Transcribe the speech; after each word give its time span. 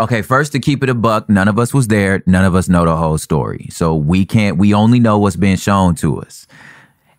Okay, 0.00 0.22
first 0.22 0.50
to 0.52 0.58
keep 0.58 0.82
it 0.82 0.88
a 0.88 0.94
buck, 0.94 1.28
none 1.28 1.46
of 1.46 1.58
us 1.58 1.72
was 1.72 1.86
there. 1.86 2.22
None 2.26 2.44
of 2.44 2.54
us 2.54 2.68
know 2.68 2.84
the 2.84 2.96
whole 2.96 3.16
story. 3.18 3.68
So 3.70 3.94
we 3.94 4.24
can't, 4.24 4.56
we 4.58 4.74
only 4.74 4.98
know 4.98 5.18
what's 5.18 5.36
been 5.36 5.56
shown 5.56 5.94
to 5.96 6.20
us. 6.20 6.48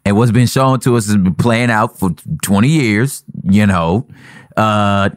And 0.04 0.18
what's 0.18 0.32
been 0.32 0.48
shown 0.48 0.82
to 0.82 0.98
us 0.98 1.08
has 1.08 1.16
been 1.16 1.36
playing 1.36 1.72
out 1.72 1.98
for 1.98 2.12
20 2.44 2.68
years, 2.68 3.24
you 3.44 3.66
know. 3.66 4.08
Uh, 4.58 5.10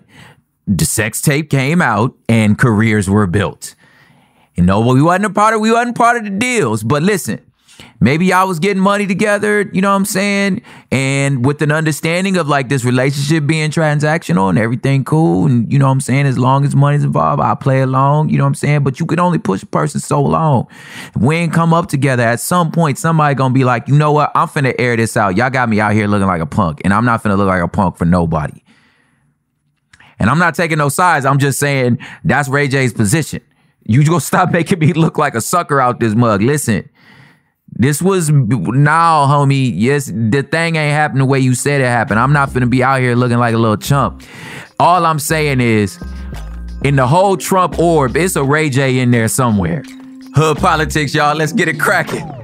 the 0.67 0.84
sex 0.84 1.20
tape 1.20 1.51
came 1.51 1.83
out 1.83 2.14
and 2.29 2.56
careers 2.59 3.11
were 3.11 3.27
built. 3.27 3.75
You 4.55 4.64
know, 4.64 4.81
we 4.81 5.03
wasn't 5.03 5.27
a 5.27 5.31
part 5.31 5.55
of 5.55 5.61
we 5.61 5.70
wasn't 5.73 5.97
part 5.97 6.17
of 6.17 6.25
the 6.25 6.31
deals. 6.31 6.83
But 6.83 7.02
listen, 7.02 7.41
maybe 8.00 8.27
y'all 8.27 8.48
was 8.48 8.58
getting 8.58 8.83
money 8.83 9.06
together, 9.06 9.68
you 9.72 9.80
know 9.80 9.90
what 9.90 9.96
I'm 9.96 10.05
saying? 10.05 10.62
And 10.90 11.44
with 11.44 11.62
an 11.62 11.72
understanding 11.72 12.36
of 12.36 12.48
like 12.48 12.68
this 12.68 12.84
relationship 12.84 13.46
being 13.46 13.70
transactional 13.70 14.48
and 14.48 14.58
everything 14.58 15.05
cool. 15.05 15.46
And 15.46 15.70
you 15.72 15.78
know 15.78 15.86
what 15.86 15.92
I'm 15.92 16.00
saying? 16.00 16.27
As 16.27 16.38
long 16.38 16.64
as 16.64 16.74
money's 16.74 17.05
involved, 17.05 17.40
I'll 17.40 17.56
play 17.56 17.80
along, 17.80 18.30
you 18.30 18.38
know 18.38 18.44
what 18.44 18.48
I'm 18.48 18.55
saying? 18.55 18.84
But 18.84 19.00
you 19.00 19.06
can 19.06 19.20
only 19.20 19.38
push 19.38 19.62
a 19.62 19.67
person 19.67 20.00
so 20.00 20.22
long. 20.22 20.67
If 21.14 21.22
we 21.22 21.36
ain't 21.36 21.52
come 21.52 21.74
up 21.74 21.88
together, 21.88 22.22
at 22.22 22.40
some 22.40 22.70
point, 22.70 22.98
somebody 22.98 23.34
gonna 23.34 23.55
be 23.55 23.64
like, 23.64 23.88
you 23.88 23.96
know 23.96 24.12
what? 24.12 24.33
I'm 24.34 24.48
finna 24.48 24.74
air 24.78 24.96
this 24.96 25.17
out. 25.17 25.36
Y'all 25.36 25.50
got 25.50 25.68
me 25.68 25.80
out 25.80 25.92
here 25.92 26.06
looking 26.06 26.27
like 26.27 26.40
a 26.40 26.46
punk, 26.46 26.80
and 26.84 26.92
I'm 26.92 27.05
not 27.05 27.22
finna 27.22 27.36
look 27.36 27.48
like 27.48 27.62
a 27.62 27.68
punk 27.68 27.96
for 27.96 28.05
nobody. 28.05 28.62
And 30.18 30.28
I'm 30.28 30.38
not 30.38 30.55
taking 30.55 30.78
no 30.78 30.88
sides. 30.88 31.24
I'm 31.24 31.38
just 31.38 31.58
saying 31.58 31.98
that's 32.24 32.48
Ray 32.48 32.68
J's 32.68 32.92
position. 32.92 33.40
You 33.84 34.05
gonna 34.05 34.20
stop 34.20 34.50
making 34.52 34.78
me 34.78 34.92
look 34.92 35.18
like 35.18 35.34
a 35.34 35.40
sucker 35.40 35.80
out 35.80 36.00
this 36.00 36.14
mug. 36.14 36.42
Listen, 36.42 36.88
this 37.73 38.02
was 38.02 38.30
now, 38.30 39.27
homie. 39.27 39.73
Yes, 39.74 40.06
the 40.06 40.42
thing 40.42 40.77
ain't 40.77 40.95
happened 40.95 41.20
the 41.20 41.27
way 41.27 41.39
you 41.39 41.55
said 41.55 41.80
it 41.80 41.86
happened. 41.86 42.18
I'm 42.18 42.33
not 42.33 42.52
gonna 42.52 42.67
be 42.67 42.83
out 42.83 43.01
here 43.01 43.14
looking 43.14 43.39
like 43.39 43.55
a 43.55 43.58
little 43.58 43.77
chump. 43.77 44.23
All 44.79 45.05
I'm 45.06 45.18
saying 45.18 45.61
is, 45.61 45.98
in 46.84 46.96
the 46.96 47.06
whole 47.06 47.36
Trump 47.36 47.79
orb, 47.79 48.17
it's 48.17 48.36
a 48.36 48.45
Ray 48.45 48.70
J 48.70 48.98
in 48.98 49.11
there 49.11 49.29
somewhere. 49.29 49.83
Hood 50.34 50.58
politics, 50.58 51.14
y'all. 51.14 51.36
Let's 51.36 51.52
get 51.52 51.68
it 51.68 51.80
cracking. 51.80 52.37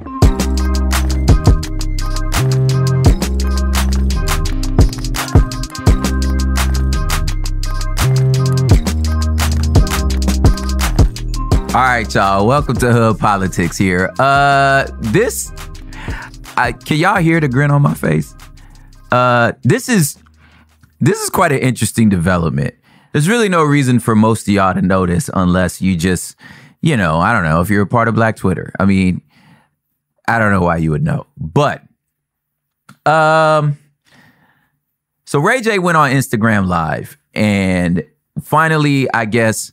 All 11.75 11.81
right, 11.81 12.15
y'all. 12.15 12.47
Welcome 12.47 12.77
to 12.77 12.93
Hood 12.93 13.19
Politics 13.19 13.77
here. 13.77 14.13
Uh 14.21 14.87
this 15.01 15.51
I 16.57 16.71
can 16.71 16.99
y'all 16.99 17.21
hear 17.21 17.41
the 17.41 17.49
grin 17.49 17.73
on 17.73 17.83
my 17.83 17.95
face? 17.95 18.33
Uh 19.11 19.55
this 19.65 19.89
is 19.89 20.23
this 21.01 21.21
is 21.21 21.31
quite 21.31 21.51
an 21.51 21.59
interesting 21.59 22.09
development. 22.09 22.77
There's 23.11 23.29
really 23.29 23.49
no 23.49 23.65
reason 23.65 23.99
for 23.99 24.15
most 24.15 24.47
of 24.47 24.55
y'all 24.55 24.73
to 24.73 24.83
this 25.07 25.29
unless 25.35 25.83
you 25.83 25.97
just, 25.97 26.37
you 26.81 26.97
know, 26.97 27.19
I 27.19 27.33
don't 27.33 27.43
know, 27.43 27.61
if 27.61 27.71
you're 27.71 27.83
a 27.83 27.89
part 27.89 28.07
of 28.07 28.15
Black 28.15 28.37
Twitter. 28.37 28.73
I 28.79 28.85
mean, 28.85 29.21
I 30.29 30.39
don't 30.39 30.53
know 30.53 30.63
why 30.63 30.77
you 30.77 30.93
would 30.93 31.03
know. 31.03 31.27
But 31.37 31.83
um 33.05 33.79
so 35.25 35.41
Ray 35.41 35.61
J 35.61 35.81
went 35.81 35.97
on 35.97 36.13
Instagram 36.13 36.69
live 36.69 37.19
and 37.35 38.05
finally, 38.41 39.09
I 39.13 39.25
guess 39.25 39.73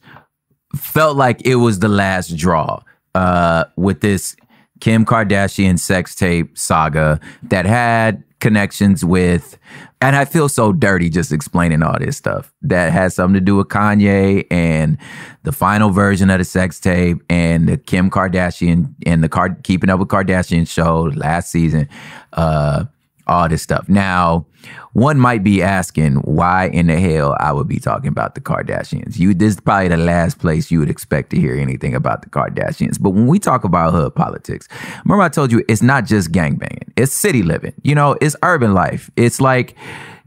felt 0.75 1.17
like 1.17 1.45
it 1.45 1.55
was 1.55 1.79
the 1.79 1.87
last 1.87 2.35
draw 2.37 2.81
uh, 3.15 3.65
with 3.75 4.01
this 4.01 4.35
Kim 4.79 5.05
Kardashian 5.05 5.79
sex 5.79 6.15
tape 6.15 6.57
saga 6.57 7.19
that 7.43 7.65
had 7.65 8.23
connections 8.39 9.05
with, 9.05 9.57
and 10.01 10.15
I 10.15 10.25
feel 10.25 10.49
so 10.49 10.73
dirty 10.73 11.09
just 11.09 11.31
explaining 11.31 11.83
all 11.83 11.97
this 11.99 12.17
stuff 12.17 12.51
that 12.63 12.91
has 12.91 13.13
something 13.13 13.35
to 13.35 13.41
do 13.41 13.55
with 13.55 13.67
Kanye 13.67 14.47
and 14.49 14.97
the 15.43 15.51
final 15.51 15.91
version 15.91 16.31
of 16.31 16.39
the 16.39 16.45
sex 16.45 16.79
tape 16.79 17.21
and 17.29 17.69
the 17.69 17.77
Kim 17.77 18.09
Kardashian 18.09 18.95
and 19.05 19.23
the 19.23 19.29
Card- 19.29 19.63
Keeping 19.63 19.91
Up 19.91 19.99
with 19.99 20.07
Kardashian 20.07 20.67
show 20.67 21.11
last 21.15 21.51
season. 21.51 21.87
Uh, 22.33 22.85
all 23.27 23.47
this 23.47 23.61
stuff. 23.61 23.87
Now, 23.87 24.47
one 24.93 25.19
might 25.19 25.43
be 25.43 25.61
asking 25.61 26.15
why 26.15 26.67
in 26.67 26.87
the 26.87 26.99
hell 26.99 27.35
I 27.39 27.51
would 27.51 27.67
be 27.67 27.79
talking 27.79 28.09
about 28.09 28.35
the 28.35 28.41
Kardashians. 28.41 29.17
You 29.17 29.33
this 29.33 29.53
is 29.53 29.59
probably 29.59 29.89
the 29.89 29.97
last 29.97 30.39
place 30.39 30.71
you 30.71 30.79
would 30.79 30.89
expect 30.89 31.29
to 31.31 31.39
hear 31.39 31.55
anything 31.55 31.95
about 31.95 32.21
the 32.21 32.29
Kardashians. 32.29 32.99
But 32.99 33.11
when 33.11 33.27
we 33.27 33.39
talk 33.39 33.63
about 33.63 33.93
hood 33.93 34.15
politics, 34.15 34.67
remember 35.05 35.23
I 35.23 35.29
told 35.29 35.51
you 35.51 35.63
it's 35.67 35.81
not 35.81 36.05
just 36.05 36.31
gangbanging. 36.31 36.91
It's 36.95 37.13
city 37.13 37.43
living. 37.43 37.73
You 37.83 37.95
know, 37.95 38.17
it's 38.21 38.35
urban 38.43 38.73
life. 38.73 39.09
It's 39.15 39.39
like 39.41 39.75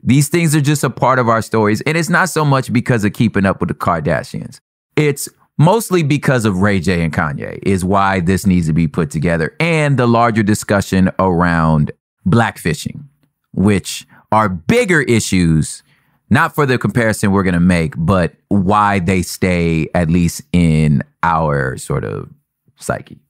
these 0.02 0.28
things 0.28 0.54
are 0.54 0.60
just 0.60 0.84
a 0.84 0.90
part 0.90 1.18
of 1.18 1.28
our 1.28 1.42
stories. 1.42 1.80
And 1.82 1.96
it's 1.96 2.10
not 2.10 2.28
so 2.28 2.44
much 2.44 2.72
because 2.72 3.04
of 3.04 3.12
keeping 3.12 3.46
up 3.46 3.60
with 3.60 3.68
the 3.68 3.74
Kardashians. 3.74 4.60
It's 4.96 5.28
mostly 5.58 6.02
because 6.02 6.44
of 6.44 6.58
Ray 6.58 6.80
J 6.80 7.02
and 7.02 7.12
Kanye 7.12 7.58
is 7.62 7.84
why 7.84 8.20
this 8.20 8.46
needs 8.46 8.66
to 8.66 8.72
be 8.72 8.86
put 8.88 9.10
together 9.10 9.56
and 9.60 9.98
the 9.98 10.06
larger 10.06 10.42
discussion 10.42 11.10
around 11.18 11.92
blackfishing, 12.26 13.04
which 13.52 14.06
are 14.34 14.48
bigger 14.48 15.00
issues, 15.02 15.84
not 16.28 16.56
for 16.56 16.66
the 16.66 16.76
comparison 16.76 17.30
we're 17.30 17.44
going 17.44 17.54
to 17.54 17.60
make, 17.60 17.94
but 17.96 18.34
why 18.48 18.98
they 18.98 19.22
stay 19.22 19.88
at 19.94 20.10
least 20.10 20.42
in 20.52 21.04
our 21.22 21.76
sort 21.76 22.04
of 22.04 22.28
psyche. 22.74 23.20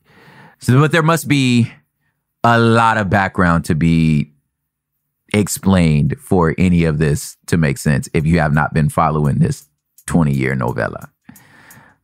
So, 0.61 0.81
but 0.81 0.93
there 0.93 1.03
must 1.03 1.29
be 1.29 1.71
a 2.43 2.59
lot 2.59 2.97
of 2.97 3.11
background 3.11 3.67
to 3.67 3.75
be 3.75 4.33
explained 5.35 6.17
for 6.19 6.55
any 6.57 6.85
of 6.85 6.97
this 6.97 7.37
to 7.49 7.59
make 7.59 7.77
sense 7.77 8.09
if 8.15 8.25
you 8.25 8.39
have 8.39 8.55
not 8.55 8.73
been 8.73 8.89
following 8.89 9.41
this 9.41 9.69
20 10.07 10.33
year 10.33 10.55
novella. 10.55 11.11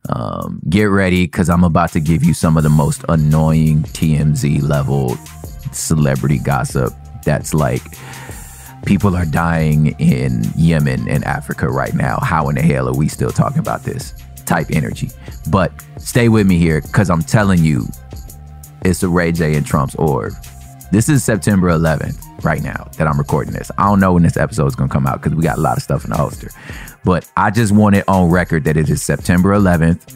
Um, 0.09 0.61
get 0.69 0.83
ready 0.85 1.25
because 1.25 1.49
I'm 1.49 1.63
about 1.63 1.91
to 1.93 1.99
give 1.99 2.23
you 2.23 2.35
some 2.35 2.55
of 2.55 2.61
the 2.61 2.69
most 2.69 3.03
annoying 3.09 3.81
TMZ 3.81 4.61
level 4.61 5.15
celebrity 5.71 6.37
gossip 6.37 6.93
that's 7.23 7.55
like 7.55 7.81
People 8.85 9.15
are 9.15 9.25
dying 9.25 9.95
in 9.99 10.43
Yemen 10.55 11.07
and 11.07 11.23
Africa 11.23 11.69
right 11.69 11.93
now. 11.93 12.17
How 12.21 12.49
in 12.49 12.55
the 12.55 12.61
hell 12.61 12.87
are 12.87 12.95
we 12.95 13.07
still 13.07 13.31
talking 13.31 13.59
about 13.59 13.83
this 13.83 14.13
type 14.45 14.67
energy? 14.71 15.09
But 15.49 15.71
stay 15.97 16.29
with 16.29 16.47
me 16.47 16.57
here 16.57 16.81
because 16.81 17.09
I'm 17.09 17.21
telling 17.21 17.63
you, 17.63 17.87
it's 18.83 19.01
the 19.01 19.07
Ray 19.07 19.31
J 19.31 19.55
and 19.55 19.65
Trump's 19.65 19.95
orb. 19.95 20.33
This 20.91 21.07
is 21.07 21.23
September 21.23 21.69
11th 21.69 22.43
right 22.43 22.61
now 22.61 22.89
that 22.97 23.07
I'm 23.07 23.17
recording 23.17 23.53
this. 23.53 23.71
I 23.77 23.83
don't 23.83 23.99
know 23.99 24.13
when 24.13 24.23
this 24.23 24.35
episode 24.35 24.65
is 24.65 24.75
going 24.75 24.89
to 24.89 24.93
come 24.93 25.07
out 25.07 25.21
because 25.21 25.35
we 25.35 25.43
got 25.43 25.57
a 25.57 25.61
lot 25.61 25.77
of 25.77 25.83
stuff 25.83 26.03
in 26.03 26.09
the 26.09 26.17
holster. 26.17 26.49
But 27.05 27.29
I 27.37 27.51
just 27.51 27.71
want 27.71 27.95
it 27.95 28.03
on 28.07 28.29
record 28.29 28.63
that 28.65 28.77
it 28.77 28.89
is 28.89 29.01
September 29.01 29.49
11th, 29.51 30.07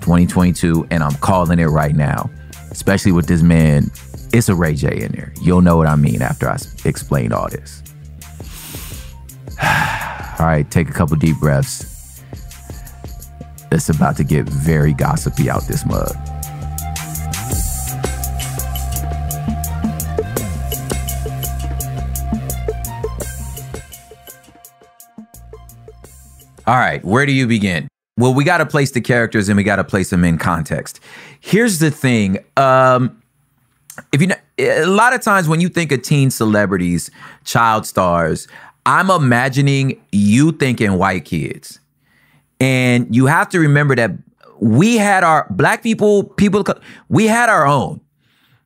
2022, 0.00 0.88
and 0.90 1.02
I'm 1.02 1.14
calling 1.16 1.58
it 1.58 1.66
right 1.66 1.94
now, 1.94 2.28
especially 2.70 3.12
with 3.12 3.26
this 3.26 3.42
man. 3.42 3.90
It's 4.32 4.48
a 4.48 4.54
Ray 4.54 4.74
J 4.74 5.02
in 5.02 5.12
there. 5.12 5.32
You'll 5.42 5.60
know 5.60 5.76
what 5.76 5.86
I 5.86 5.96
mean 5.96 6.22
after 6.22 6.48
I 6.48 6.56
explain 6.84 7.32
all 7.32 7.48
this. 7.50 7.82
All 10.38 10.46
right, 10.48 10.68
take 10.70 10.88
a 10.88 10.92
couple 10.92 11.14
deep 11.16 11.38
breaths. 11.38 12.22
It's 13.70 13.88
about 13.90 14.16
to 14.16 14.24
get 14.24 14.48
very 14.48 14.92
gossipy 14.92 15.48
out 15.48 15.66
this 15.68 15.86
mug. 15.86 16.16
All 26.66 26.76
right, 26.76 27.04
where 27.04 27.26
do 27.26 27.32
you 27.32 27.46
begin? 27.46 27.88
Well, 28.16 28.34
we 28.34 28.44
got 28.44 28.58
to 28.58 28.66
place 28.66 28.90
the 28.92 29.00
characters 29.00 29.48
and 29.48 29.56
we 29.56 29.62
got 29.62 29.76
to 29.76 29.84
place 29.84 30.10
them 30.10 30.24
in 30.24 30.38
context. 30.38 31.00
Here's 31.40 31.78
the 31.78 31.90
thing. 31.90 32.38
Um, 32.56 33.21
if 34.12 34.20
you 34.20 34.28
know, 34.28 34.36
a 34.58 34.86
lot 34.86 35.12
of 35.12 35.20
times 35.20 35.48
when 35.48 35.60
you 35.60 35.68
think 35.68 35.92
of 35.92 36.02
teen 36.02 36.30
celebrities, 36.30 37.10
child 37.44 37.86
stars, 37.86 38.48
I'm 38.86 39.10
imagining 39.10 40.00
you 40.10 40.52
thinking 40.52 40.98
white 40.98 41.24
kids. 41.24 41.80
And 42.60 43.14
you 43.14 43.26
have 43.26 43.48
to 43.50 43.58
remember 43.58 43.96
that 43.96 44.12
we 44.60 44.96
had 44.96 45.24
our 45.24 45.46
black 45.50 45.82
people, 45.82 46.24
people, 46.24 46.64
we 47.08 47.26
had 47.26 47.48
our 47.48 47.66
own. 47.66 48.00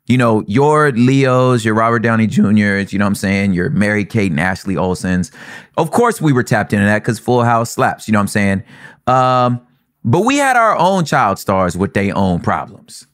You 0.07 0.19
know, 0.19 0.45
your 0.47 0.93
Leos, 0.93 1.65
your 1.65 1.75
Robert 1.75 1.99
Downey 1.99 2.29
Jr.'s, 2.29 2.93
you 2.93 2.99
know 2.99 3.07
what 3.07 3.09
I'm 3.09 3.15
saying? 3.17 3.55
Your 3.55 3.71
Mary 3.71 4.05
Kate 4.05 4.31
and 4.31 4.39
Ashley 4.39 4.77
Olsen's. 4.77 5.33
Of 5.77 5.91
course, 5.91 6.21
we 6.21 6.33
were 6.33 6.45
tapped 6.45 6.73
into 6.73 6.85
that 6.85 7.01
because 7.03 7.19
Full 7.19 7.43
House 7.43 7.73
slaps, 7.73 8.07
you 8.07 8.13
know 8.13 8.19
what 8.19 8.25
I'm 8.25 8.29
saying? 8.29 8.63
Um, 9.09 9.67
but 10.05 10.21
we 10.21 10.37
had 10.37 10.57
our 10.57 10.79
own 10.79 11.05
child 11.05 11.41
stars 11.41 11.77
with 11.77 11.95
their 11.95 12.17
own 12.17 12.41
problems. 12.41 13.09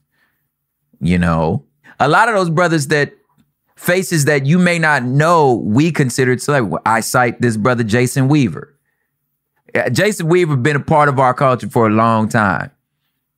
You 0.99 1.17
know, 1.17 1.65
a 1.99 2.07
lot 2.07 2.29
of 2.29 2.35
those 2.35 2.49
brothers 2.49 2.87
that 2.87 3.13
faces 3.75 4.25
that 4.25 4.45
you 4.45 4.59
may 4.59 4.79
not 4.79 5.03
know 5.03 5.55
we 5.55 5.91
considered 5.91 6.41
celebrity. 6.41 6.81
I 6.85 7.01
cite 7.01 7.41
this 7.41 7.57
brother 7.57 7.83
Jason 7.83 8.27
Weaver. 8.27 8.73
Uh, 9.75 9.89
Jason 9.89 10.27
Weaver 10.27 10.55
been 10.55 10.75
a 10.75 10.79
part 10.79 11.09
of 11.09 11.19
our 11.19 11.33
culture 11.33 11.69
for 11.69 11.87
a 11.87 11.89
long 11.89 12.29
time. 12.29 12.71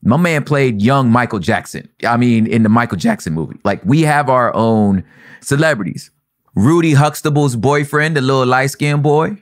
My 0.04 0.18
man 0.18 0.44
played 0.44 0.81
young 0.81 1.10
Michael 1.10 1.40
Jackson. 1.40 1.90
I 2.06 2.18
mean, 2.18 2.46
in 2.46 2.63
the 2.63 2.69
Michael 2.69 2.98
Jackson 2.98 3.34
movie. 3.34 3.57
Like 3.63 3.84
we 3.86 4.02
have 4.02 4.30
our 4.30 4.56
own 4.56 5.04
celebrities. 5.42 6.12
Rudy 6.54 6.94
Huxtable's 6.94 7.56
boyfriend, 7.56 8.16
the 8.16 8.22
little 8.22 8.46
light 8.46 8.68
skinned 8.68 9.04
boy, 9.04 9.42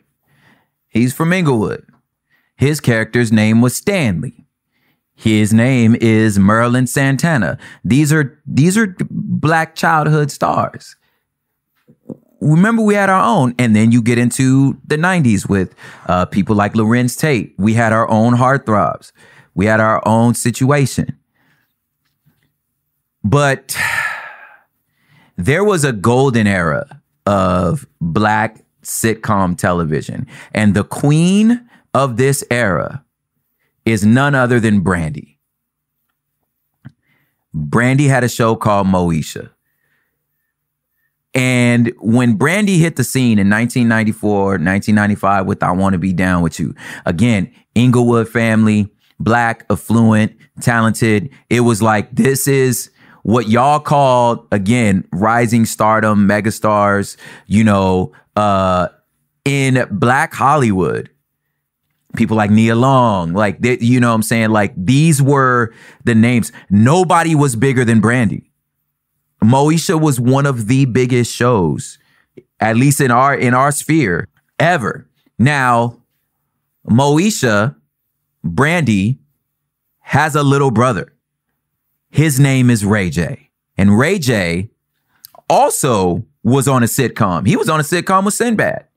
he's 0.88 1.14
from 1.14 1.32
Inglewood. 1.34 1.86
His 2.56 2.80
character's 2.80 3.32
name 3.32 3.62
was 3.62 3.76
Stanley. 3.76 4.43
His 5.16 5.54
name 5.54 5.96
is 6.02 6.40
Merlin 6.40 6.88
Santana. 6.88 7.58
These 7.84 8.12
are 8.12 8.40
these 8.46 8.78
are 8.78 8.96
black 9.10 9.76
childhood 9.76 10.32
stars. 10.32 10.96
Remember, 12.42 12.82
we 12.82 12.96
had 12.96 13.10
our 13.10 13.24
own, 13.24 13.56
and 13.58 13.74
then 13.74 13.92
you 13.92 14.02
get 14.02 14.18
into 14.18 14.78
the 14.86 14.98
'90s 14.98 15.48
with 15.48 15.76
uh, 16.08 16.26
people 16.26 16.56
like 16.56 16.74
Larenz 16.74 17.18
Tate. 17.18 17.54
We 17.58 17.74
had 17.74 17.94
our 17.94 18.10
own 18.10 18.34
heartthrobs. 18.34 19.12
We 19.54 19.66
had 19.66 19.80
our 19.80 20.06
own 20.06 20.34
situation. 20.34 21.18
But 23.24 23.78
there 25.38 25.64
was 25.64 25.86
a 25.86 25.94
golden 25.94 26.48
era 26.48 27.02
of 27.26 27.88
black 28.02 28.66
sitcom 28.82 29.58
television, 29.58 30.28
and 30.54 30.74
the 30.74 30.84
queen 30.84 31.70
of 31.94 32.18
this 32.18 32.44
era 32.50 33.03
is 33.86 34.06
none 34.06 34.36
other 34.36 34.60
than 34.60 34.82
Brandy. 34.82 35.40
Brandy 37.54 38.06
had 38.08 38.24
a 38.24 38.30
show 38.30 38.56
called 38.56 38.88
Moesha. 38.88 39.52
And 41.36 41.92
when 42.00 42.36
Brandy 42.36 42.78
hit 42.78 42.96
the 42.96 43.04
scene 43.04 43.40
in 43.40 43.50
1994, 43.50 44.44
1995 44.60 45.46
with 45.46 45.64
I 45.64 45.72
Want 45.72 45.94
to 45.94 46.00
Be 46.00 46.14
Down 46.14 46.44
with 46.44 46.60
You, 46.60 46.76
again, 47.06 47.52
Inglewood 47.76 48.30
family, 48.30 48.92
black, 49.20 49.66
affluent, 49.70 50.36
talented. 50.62 51.30
It 51.50 51.62
was 51.62 51.82
like, 51.82 52.14
this 52.16 52.48
is 52.48 52.92
what 53.24 53.48
y'all 53.48 53.80
called, 53.80 54.48
again, 54.52 55.08
rising 55.12 55.66
stardom, 55.66 56.28
megastars, 56.28 57.18
you 57.48 57.64
know, 57.64 58.12
uh, 58.36 58.90
in 59.46 59.88
black 59.92 60.34
Hollywood 60.34 61.10
people 62.16 62.38
like 62.38 62.52
Nia 62.52 62.76
Long, 62.76 63.34
like 63.34 63.60
they, 63.60 63.78
you 63.80 64.00
know 64.00 64.10
what 64.10 64.16
I'm 64.16 64.24
saying? 64.24 64.50
Like 64.50 64.74
these 64.78 65.22
were 65.22 65.74
the 66.04 66.16
names. 66.16 66.52
Nobody 66.70 67.36
was 67.36 67.56
bigger 67.56 67.84
than 67.86 68.02
Brandy. 68.02 68.52
Moesha 69.44 70.00
was 70.00 70.20
one 70.20 70.46
of 70.46 70.68
the 70.68 70.86
biggest 70.86 71.34
shows, 71.34 72.00
at 72.60 72.78
least 72.78 73.02
in 73.02 73.12
our 73.12 73.36
in 73.36 73.54
our 73.54 73.72
sphere, 73.72 74.28
ever. 74.60 75.08
Now, 75.38 76.02
Moesha, 76.90 77.76
Brandy, 78.44 79.20
has 80.00 80.36
a 80.36 80.44
little 80.44 80.72
brother. 80.72 81.14
His 82.10 82.40
name 82.40 82.70
is 82.70 82.86
Ray 82.86 83.10
J. 83.10 83.50
And 83.78 83.98
Ray 83.98 84.20
J 84.20 84.70
also 85.50 86.24
was 86.44 86.68
on 86.68 86.84
a 86.84 86.86
sitcom. 86.86 87.48
He 87.48 87.56
was 87.56 87.70
on 87.70 87.80
a 87.80 87.84
sitcom 87.84 88.26
with 88.26 88.34
Sinbad. 88.34 88.88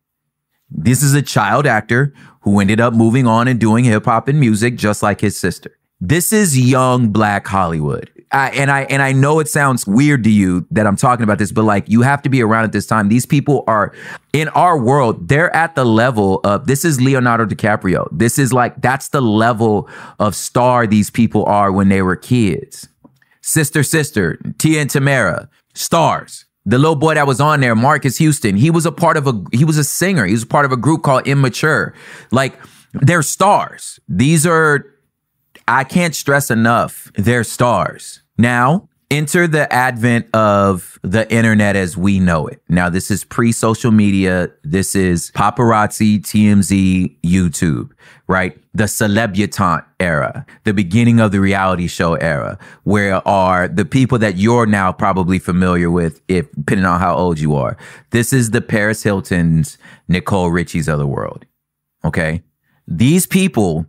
This 0.71 1.03
is 1.03 1.15
a 1.15 1.23
child 1.23 1.67
actor 1.67 2.13
who 2.47 2.61
ended 2.61 2.81
up 2.81 2.95
moving 2.95 3.27
on 3.27 3.49
and 3.49 3.59
doing 3.59 3.85
hip 3.85 4.05
hop 4.05 4.29
and 4.29 4.39
music 4.39 4.77
just 4.77 5.03
like 5.03 5.21
his 5.21 5.37
sister. 5.37 5.77
This 6.01 6.33
is 6.33 6.57
young 6.57 7.09
black 7.09 7.45
Hollywood. 7.45 8.09
I, 8.31 8.51
and 8.51 8.71
I 8.71 8.83
and 8.85 9.03
I 9.03 9.13
know 9.13 9.41
it 9.41 9.49
sounds 9.49 9.85
weird 9.85 10.23
to 10.25 10.31
you 10.31 10.65
that 10.71 10.87
I'm 10.87 10.95
talking 10.95 11.25
about 11.25 11.39
this, 11.39 11.51
but 11.51 11.65
like 11.65 11.89
you 11.89 12.03
have 12.03 12.23
to 12.23 12.29
be 12.29 12.43
around 12.43 12.63
at 12.63 12.73
this 12.73 12.87
time. 12.87 13.09
These 13.09 13.27
people 13.27 13.65
are 13.67 13.93
in 14.33 14.49
our 14.51 14.79
world. 14.79 15.29
They're 15.29 15.55
at 15.57 15.75
the 15.75 15.85
level 15.85 16.41
of 16.45 16.69
this 16.69 16.85
is 16.85 17.01
Leonardo 17.01 17.47
DiCaprio. 17.47 18.09
This 18.13 18.39
is 18.39 18.53
like 18.53 18.81
that's 18.81 19.09
the 19.09 19.21
level 19.21 19.89
of 20.21 20.37
star 20.37 20.87
these 20.87 21.11
people 21.11 21.45
are 21.47 21.73
when 21.73 21.89
they 21.89 22.03
were 22.03 22.17
kids. 22.17 22.89
Sister, 23.43 23.83
sister, 23.83 24.39
Tia 24.59 24.83
and 24.83 24.91
Tamara, 24.91 25.49
stars 25.75 26.46
the 26.67 26.79
little 26.79 26.97
boy 26.97 27.15
that 27.15 27.27
was 27.27 27.41
on 27.41 27.61
there, 27.61 27.77
Marques 27.77 28.19
Houston, 28.19 28.57
he 28.57 28.71
was 28.71 28.85
a 28.85 28.93
part 28.93 29.17
of 29.17 29.27
a 29.29 29.41
he 29.53 29.65
was 29.65 29.79
a 29.79 29.85
singer. 29.85 30.27
He 30.27 30.33
was 30.33 30.45
part 30.45 30.67
of 30.67 30.73
a 30.73 30.77
group 30.77 31.05
called 31.05 31.27
Immature. 31.27 31.95
Like 32.33 32.59
they're 32.93 33.23
stars. 33.23 34.01
These 34.09 34.45
are 34.47 34.85
I 35.69 35.85
can't 35.85 36.15
stress 36.15 36.51
enough. 36.51 37.11
They're 37.15 37.45
stars. 37.45 38.23
Now, 38.37 38.89
enter 39.11 39.47
the 39.47 39.73
advent 39.73 40.27
of 40.35 40.99
the 41.03 41.31
internet 41.33 41.77
as 41.77 41.97
we 41.97 42.19
know 42.19 42.47
it. 42.47 42.61
Now, 42.69 42.91
this 42.91 43.11
is 43.11 43.25
pre 43.25 43.53
social 43.53 43.91
media. 43.91 44.51
This 44.65 44.95
is 44.95 45.31
paparazzi, 45.33 46.21
TMZ, 46.21 47.17
YouTube, 47.23 47.91
right? 48.27 48.59
The 48.75 48.85
celebutante 48.85 49.85
era, 50.01 50.45
the 50.65 50.75
beginning 50.75 51.21
of 51.21 51.33
the 51.33 51.41
reality 51.41 51.87
show 51.87 52.15
era, 52.15 52.59
where 52.85 53.27
are 53.27 53.69
the 53.69 53.85
people 53.85 54.19
that 54.19 54.37
you're 54.37 54.67
now 54.67 54.93
probably 54.93 55.39
familiar 55.39 55.91
with, 55.91 56.21
if 56.29 56.51
depending 56.53 56.87
on 56.87 57.01
how 57.01 57.15
old 57.15 57.39
you 57.39 57.55
are. 57.55 57.77
This 58.11 58.33
is 58.33 58.51
the 58.51 58.61
Paris 58.61 59.03
Hilton's, 59.03 59.79
Nicole 60.09 60.51
Richie's 60.51 60.89
of 60.89 60.99
the 60.99 61.07
world. 61.07 61.47
Okay. 62.05 62.43
These 62.87 63.27
people 63.27 63.87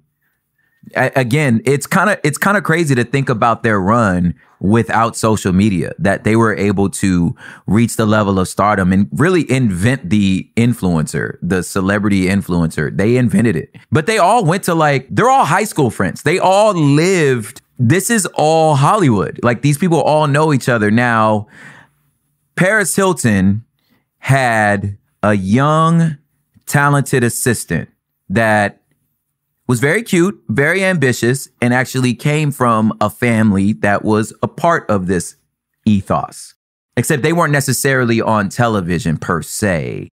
again, 0.96 1.62
it's 1.66 1.88
kind 1.88 2.10
of 2.10 2.20
it's 2.24 2.38
kind 2.38 2.58
of 2.58 2.64
crazy 2.64 2.96
to 2.96 3.04
think 3.04 3.30
about 3.30 3.64
their 3.64 3.80
run 3.80 4.36
without 4.60 5.16
social 5.16 5.54
media 5.54 5.94
that 6.00 6.24
they 6.24 6.36
were 6.36 6.56
able 6.56 6.90
to 6.90 7.36
reach 7.68 7.96
the 7.96 8.06
level 8.06 8.40
of 8.40 8.48
stardom 8.48 8.92
and 8.92 9.08
really 9.12 9.50
invent 9.52 10.10
the 10.10 10.50
influencer, 10.58 11.38
the 11.42 11.62
celebrity 11.62 12.26
influencer. 12.26 12.96
They 12.96 13.18
invented 13.18 13.56
it. 13.56 13.76
But 13.92 14.08
they 14.08 14.18
all 14.18 14.44
went 14.46 14.64
to 14.64 14.74
like 14.74 15.08
they're 15.10 15.30
all 15.30 15.46
high 15.46 15.66
school 15.66 15.90
friends. 15.92 16.24
They 16.24 16.40
all 16.40 16.74
lived 16.74 17.62
this 17.80 18.10
is 18.10 18.26
all 18.34 18.76
Hollywood. 18.76 19.40
Like 19.44 19.62
these 19.62 19.78
people 19.78 20.02
all 20.02 20.28
know 20.28 20.54
each 20.54 20.68
other 20.68 20.90
now. 20.90 21.48
Paris 22.56 22.96
Hilton 22.96 23.64
had 24.18 24.98
a 25.22 25.34
young 25.36 26.18
talented 26.66 27.24
assistant 27.24 27.90
that 28.30 28.82
was 29.68 29.80
very 29.80 30.02
cute, 30.02 30.42
very 30.48 30.84
ambitious, 30.84 31.50
and 31.62 31.74
actually 31.74 32.14
came 32.14 32.52
from 32.52 32.96
a 33.02 33.10
family 33.10 33.74
that 33.74 34.04
was 34.04 34.34
a 34.42 34.48
part 34.48 34.90
of 34.90 35.08
this 35.08 35.36
ethos. 35.86 36.56
Except 36.96 37.22
they 37.22 37.34
weren't 37.34 37.54
necessarily 37.54 38.22
on 38.22 38.50
television 38.50 39.18
per 39.18 39.42
se. 39.42 40.10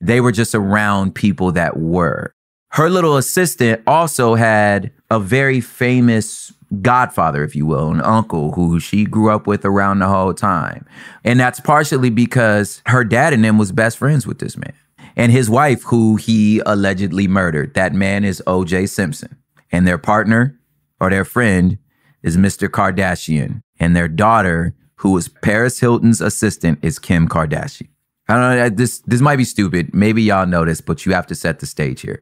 They 0.00 0.20
were 0.20 0.30
just 0.30 0.54
around 0.54 1.14
people 1.14 1.50
that 1.52 1.78
were. 1.78 2.32
Her 2.72 2.90
little 2.90 3.16
assistant 3.16 3.82
also 3.86 4.34
had 4.34 4.92
a 5.10 5.18
very 5.18 5.60
famous 5.60 6.52
godfather, 6.82 7.42
if 7.42 7.56
you 7.56 7.66
will, 7.66 7.90
an 7.90 8.02
uncle 8.02 8.52
who 8.52 8.78
she 8.78 9.04
grew 9.04 9.30
up 9.30 9.46
with 9.46 9.64
around 9.64 10.00
the 10.00 10.06
whole 10.06 10.34
time. 10.34 10.86
And 11.24 11.40
that's 11.40 11.60
partially 11.60 12.10
because 12.10 12.82
her 12.86 13.04
dad 13.04 13.32
and 13.32 13.42
them 13.42 13.58
was 13.58 13.72
best 13.72 13.96
friends 13.96 14.26
with 14.26 14.38
this 14.38 14.56
man. 14.56 14.74
And 15.18 15.32
his 15.32 15.50
wife, 15.50 15.82
who 15.82 16.14
he 16.14 16.62
allegedly 16.64 17.26
murdered, 17.26 17.74
that 17.74 17.92
man 17.92 18.24
is 18.24 18.40
OJ 18.46 18.88
Simpson. 18.88 19.36
And 19.72 19.86
their 19.86 19.98
partner 19.98 20.58
or 21.00 21.10
their 21.10 21.24
friend 21.24 21.76
is 22.22 22.36
Mr. 22.36 22.68
Kardashian. 22.68 23.62
And 23.80 23.96
their 23.96 24.06
daughter, 24.06 24.74
who 24.96 25.10
was 25.10 25.28
Paris 25.28 25.80
Hilton's 25.80 26.20
assistant, 26.20 26.78
is 26.82 27.00
Kim 27.00 27.28
Kardashian. 27.28 27.88
I 28.28 28.34
don't 28.34 28.56
know, 28.56 28.68
this, 28.68 29.00
this 29.00 29.20
might 29.20 29.36
be 29.36 29.44
stupid. 29.44 29.92
Maybe 29.92 30.22
y'all 30.22 30.46
know 30.46 30.64
this, 30.64 30.80
but 30.80 31.04
you 31.04 31.12
have 31.14 31.26
to 31.26 31.34
set 31.34 31.58
the 31.58 31.66
stage 31.66 32.02
here. 32.02 32.20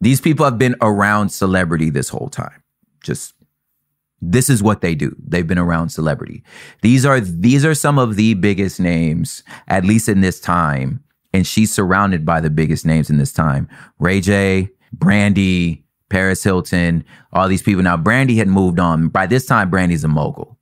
These 0.00 0.20
people 0.20 0.44
have 0.44 0.58
been 0.58 0.76
around 0.82 1.30
celebrity 1.30 1.88
this 1.88 2.10
whole 2.10 2.28
time. 2.28 2.62
Just 3.02 3.32
this 4.20 4.50
is 4.50 4.62
what 4.62 4.80
they 4.80 4.94
do. 4.94 5.14
They've 5.18 5.46
been 5.46 5.58
around 5.58 5.90
celebrity. 5.90 6.42
These 6.82 7.06
are 7.06 7.20
these 7.20 7.64
are 7.64 7.74
some 7.74 7.98
of 7.98 8.16
the 8.16 8.34
biggest 8.34 8.80
names, 8.80 9.42
at 9.68 9.84
least 9.84 10.08
in 10.08 10.20
this 10.20 10.40
time. 10.40 11.02
And 11.32 11.46
she's 11.46 11.72
surrounded 11.72 12.24
by 12.24 12.40
the 12.40 12.50
biggest 12.50 12.86
names 12.86 13.10
in 13.10 13.18
this 13.18 13.32
time. 13.32 13.68
Ray 13.98 14.20
J, 14.20 14.70
Brandy, 14.92 15.84
Paris 16.08 16.42
Hilton, 16.42 17.04
all 17.32 17.48
these 17.48 17.62
people. 17.62 17.82
Now, 17.82 17.96
Brandy 17.96 18.36
had 18.36 18.48
moved 18.48 18.78
on. 18.78 19.08
By 19.08 19.26
this 19.26 19.46
time, 19.46 19.70
Brandy's 19.70 20.04
a 20.04 20.08
mogul. 20.08 20.56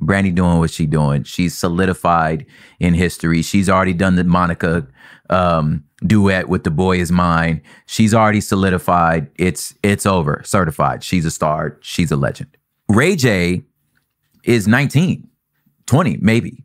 Brandy 0.00 0.30
doing 0.30 0.58
what 0.58 0.70
she 0.70 0.86
doing. 0.86 1.24
She's 1.24 1.56
solidified 1.56 2.46
in 2.78 2.94
history. 2.94 3.42
She's 3.42 3.68
already 3.68 3.94
done 3.94 4.16
the 4.16 4.24
Monica 4.24 4.86
um, 5.28 5.84
duet 6.06 6.48
with 6.48 6.64
"The 6.64 6.70
Boy 6.70 6.98
Is 6.98 7.10
Mine." 7.10 7.62
She's 7.86 8.14
already 8.14 8.40
solidified. 8.40 9.28
It's 9.36 9.74
it's 9.82 10.06
over, 10.06 10.42
certified. 10.44 11.02
She's 11.02 11.24
a 11.24 11.30
star. 11.30 11.78
She's 11.80 12.12
a 12.12 12.16
legend. 12.16 12.56
Ray 12.88 13.16
J 13.16 13.64
is 14.44 14.66
19, 14.66 15.28
20, 15.86 16.18
maybe, 16.22 16.64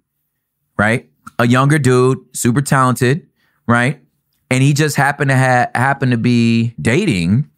right? 0.78 1.10
A 1.40 1.48
younger 1.48 1.78
dude, 1.80 2.20
super 2.34 2.62
talented, 2.62 3.28
right? 3.68 4.02
And 4.50 4.62
he 4.62 4.74
just 4.74 4.96
happened 4.96 5.30
to 5.30 5.36
have 5.36 5.72
happen 5.74 6.12
to 6.12 6.18
be 6.18 6.74
dating 6.82 7.50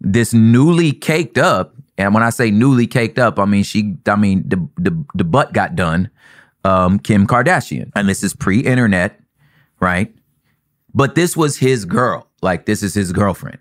this 0.00 0.34
newly 0.34 0.92
caked 0.92 1.38
up. 1.38 1.74
And 1.98 2.14
when 2.14 2.22
I 2.22 2.30
say 2.30 2.50
newly 2.50 2.86
caked 2.86 3.18
up, 3.18 3.38
I 3.38 3.44
mean 3.44 3.62
she 3.62 3.96
I 4.06 4.16
mean 4.16 4.44
the 4.46 4.68
the, 4.76 5.04
the 5.14 5.24
butt 5.24 5.52
got 5.52 5.76
done, 5.76 6.10
um, 6.64 6.98
Kim 6.98 7.26
Kardashian. 7.26 7.90
And 7.94 8.08
this 8.08 8.22
is 8.22 8.34
pre-internet, 8.34 9.18
right? 9.80 10.14
But 10.94 11.14
this 11.14 11.36
was 11.36 11.58
his 11.58 11.84
girl. 11.84 12.26
Like 12.42 12.66
this 12.66 12.82
is 12.82 12.94
his 12.94 13.12
girlfriend. 13.12 13.58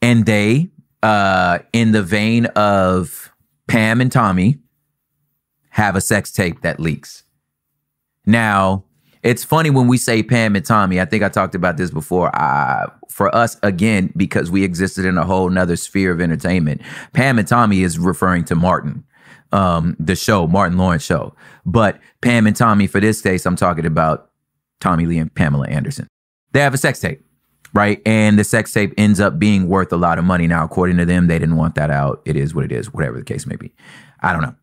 And 0.00 0.26
they, 0.26 0.70
uh, 1.02 1.58
in 1.72 1.92
the 1.92 2.02
vein 2.02 2.46
of 2.46 3.32
Pam 3.66 4.00
and 4.00 4.10
Tommy 4.10 4.58
have 5.70 5.96
a 5.96 6.00
sex 6.00 6.32
tape 6.32 6.62
that 6.62 6.80
leaks. 6.80 7.24
Now, 8.26 8.84
it's 9.28 9.44
funny 9.44 9.68
when 9.68 9.88
we 9.88 9.98
say 9.98 10.22
Pam 10.22 10.56
and 10.56 10.64
Tommy. 10.64 10.98
I 11.00 11.04
think 11.04 11.22
I 11.22 11.28
talked 11.28 11.54
about 11.54 11.76
this 11.76 11.90
before. 11.90 12.34
Uh, 12.34 12.86
for 13.10 13.34
us, 13.34 13.58
again, 13.62 14.10
because 14.16 14.50
we 14.50 14.64
existed 14.64 15.04
in 15.04 15.18
a 15.18 15.24
whole 15.24 15.50
nother 15.50 15.76
sphere 15.76 16.12
of 16.12 16.20
entertainment, 16.20 16.80
Pam 17.12 17.38
and 17.38 17.46
Tommy 17.46 17.82
is 17.82 17.98
referring 17.98 18.44
to 18.44 18.54
Martin, 18.54 19.04
um, 19.52 19.96
the 19.98 20.16
show, 20.16 20.46
Martin 20.46 20.78
Lawrence 20.78 21.04
show. 21.04 21.34
But 21.66 22.00
Pam 22.22 22.46
and 22.46 22.56
Tommy, 22.56 22.86
for 22.86 23.00
this 23.00 23.20
case, 23.20 23.44
I'm 23.44 23.56
talking 23.56 23.84
about 23.84 24.30
Tommy 24.80 25.04
Lee 25.04 25.18
and 25.18 25.34
Pamela 25.34 25.68
Anderson. 25.68 26.08
They 26.52 26.60
have 26.60 26.72
a 26.72 26.78
sex 26.78 26.98
tape 26.98 27.22
right? 27.74 28.00
And 28.06 28.38
the 28.38 28.44
sex 28.44 28.72
tape 28.72 28.94
ends 28.96 29.20
up 29.20 29.38
being 29.38 29.68
worth 29.68 29.92
a 29.92 29.98
lot 29.98 30.18
of 30.18 30.24
money. 30.24 30.46
Now, 30.46 30.64
according 30.64 30.96
to 30.96 31.04
them, 31.04 31.26
they 31.26 31.38
didn't 31.38 31.56
want 31.56 31.74
that 31.74 31.90
out. 31.90 32.22
It 32.24 32.34
is 32.34 32.54
what 32.54 32.64
it 32.64 32.72
is, 32.72 32.94
whatever 32.94 33.18
the 33.18 33.24
case 33.24 33.46
may 33.46 33.56
be. 33.56 33.74
I 34.20 34.32
don't 34.32 34.40
know. 34.40 34.54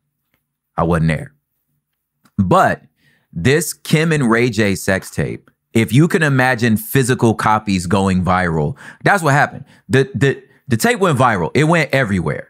I 0.75 0.84
wasn't 0.84 1.10
there. 1.10 1.36
But 2.39 2.81
this 3.36 3.74
Kim 3.74 4.12
and 4.12 4.32
Ray 4.32 4.50
J 4.50 4.75
sex 4.75 5.12
tape, 5.12 5.51
if 5.74 5.92
you 5.92 6.08
can 6.08 6.24
imagine 6.24 6.77
physical 6.77 7.36
copies 7.36 7.86
going 7.86 8.24
viral, 8.24 8.77
that's 9.04 9.22
what 9.22 9.34
happened. 9.34 9.65
The 9.89 10.10
the 10.15 10.42
the 10.68 10.77
tape 10.77 11.00
went 11.00 11.20
viral. 11.20 11.51
It 11.54 11.65
went 11.65 11.94
everywhere, 11.94 12.50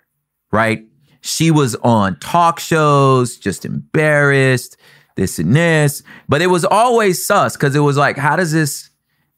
right? 0.52 0.86
She 1.22 1.50
was 1.50 1.76
on 1.78 2.20
talk 2.20 2.60
shows, 2.60 3.38
just 3.38 3.66
embarrassed, 3.66 4.78
this 5.16 5.40
and 5.40 5.56
this. 5.56 6.04
But 6.30 6.42
it 6.42 6.48
was 6.48 6.64
always 6.64 7.26
sus 7.26 7.58
because 7.58 7.76
it 7.76 7.80
was 7.80 7.98
like, 7.98 8.18
how 8.18 8.36
does 8.36 8.52
this, 8.52 8.90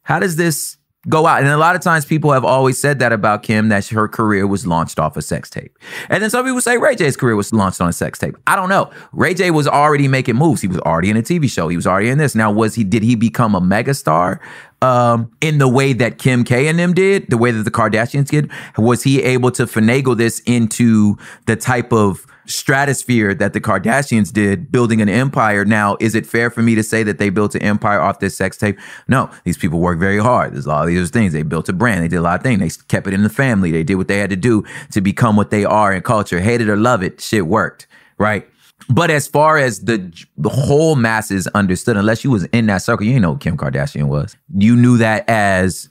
how 0.02 0.18
does 0.18 0.36
this 0.36 0.76
go 1.06 1.26
out. 1.26 1.40
And 1.40 1.48
a 1.48 1.56
lot 1.56 1.76
of 1.76 1.82
times 1.82 2.04
people 2.04 2.32
have 2.32 2.44
always 2.44 2.80
said 2.80 2.98
that 2.98 3.12
about 3.12 3.42
Kim, 3.42 3.68
that 3.68 3.86
her 3.88 4.08
career 4.08 4.46
was 4.46 4.66
launched 4.66 4.98
off 4.98 5.16
a 5.16 5.22
sex 5.22 5.48
tape. 5.48 5.78
And 6.08 6.22
then 6.22 6.30
some 6.30 6.44
people 6.44 6.60
say 6.60 6.76
Ray 6.76 6.96
J's 6.96 7.16
career 7.16 7.36
was 7.36 7.52
launched 7.52 7.80
on 7.80 7.88
a 7.88 7.92
sex 7.92 8.18
tape. 8.18 8.36
I 8.46 8.56
don't 8.56 8.68
know. 8.68 8.90
Ray 9.12 9.34
J 9.34 9.50
was 9.50 9.68
already 9.68 10.08
making 10.08 10.36
moves. 10.36 10.60
He 10.60 10.68
was 10.68 10.78
already 10.80 11.10
in 11.10 11.16
a 11.16 11.22
TV 11.22 11.48
show. 11.48 11.68
He 11.68 11.76
was 11.76 11.86
already 11.86 12.08
in 12.08 12.18
this. 12.18 12.34
Now, 12.34 12.50
was 12.50 12.74
he, 12.74 12.84
did 12.84 13.02
he 13.02 13.14
become 13.14 13.54
a 13.54 13.60
megastar? 13.60 14.40
Um, 14.80 15.32
in 15.40 15.58
the 15.58 15.68
way 15.68 15.92
that 15.92 16.18
Kim 16.18 16.44
K 16.44 16.68
and 16.68 16.78
them 16.78 16.94
did, 16.94 17.30
the 17.30 17.36
way 17.36 17.50
that 17.50 17.64
the 17.64 17.70
Kardashians 17.70 18.28
did, 18.28 18.48
was 18.76 19.02
he 19.02 19.20
able 19.22 19.50
to 19.50 19.64
finagle 19.64 20.16
this 20.16 20.40
into 20.46 21.16
the 21.46 21.56
type 21.56 21.92
of 21.92 22.24
stratosphere 22.48 23.34
that 23.34 23.52
the 23.52 23.60
Kardashians 23.60 24.32
did, 24.32 24.72
building 24.72 25.00
an 25.00 25.08
empire. 25.08 25.64
Now, 25.64 25.96
is 26.00 26.14
it 26.14 26.26
fair 26.26 26.50
for 26.50 26.62
me 26.62 26.74
to 26.74 26.82
say 26.82 27.02
that 27.02 27.18
they 27.18 27.30
built 27.30 27.54
an 27.54 27.62
empire 27.62 28.00
off 28.00 28.20
this 28.20 28.36
sex 28.36 28.56
tape? 28.56 28.78
No, 29.06 29.30
these 29.44 29.58
people 29.58 29.80
work 29.80 29.98
very 29.98 30.18
hard. 30.18 30.54
There's 30.54 30.66
a 30.66 30.70
lot 30.70 30.82
of 30.82 30.88
these 30.88 31.10
things. 31.10 31.32
They 31.32 31.42
built 31.42 31.68
a 31.68 31.72
brand. 31.72 32.02
They 32.02 32.08
did 32.08 32.16
a 32.16 32.22
lot 32.22 32.40
of 32.40 32.42
things. 32.42 32.58
They 32.60 32.84
kept 32.88 33.06
it 33.06 33.14
in 33.14 33.22
the 33.22 33.28
family. 33.28 33.70
They 33.70 33.84
did 33.84 33.96
what 33.96 34.08
they 34.08 34.18
had 34.18 34.30
to 34.30 34.36
do 34.36 34.64
to 34.92 35.00
become 35.00 35.36
what 35.36 35.50
they 35.50 35.64
are 35.64 35.92
in 35.92 36.02
culture. 36.02 36.40
Hate 36.40 36.60
it 36.60 36.68
or 36.68 36.76
love 36.76 37.02
it, 37.02 37.20
shit 37.20 37.46
worked, 37.46 37.86
right? 38.18 38.48
But 38.88 39.10
as 39.10 39.26
far 39.26 39.58
as 39.58 39.80
the, 39.80 40.12
the 40.36 40.48
whole 40.48 40.96
masses 40.96 41.46
understood, 41.48 41.96
unless 41.96 42.24
you 42.24 42.30
was 42.30 42.44
in 42.44 42.66
that 42.66 42.78
circle, 42.78 43.06
you 43.06 43.20
know 43.20 43.36
Kim 43.36 43.56
Kardashian 43.56 44.08
was. 44.08 44.36
You 44.54 44.76
knew 44.76 44.96
that 44.98 45.28
as 45.28 45.90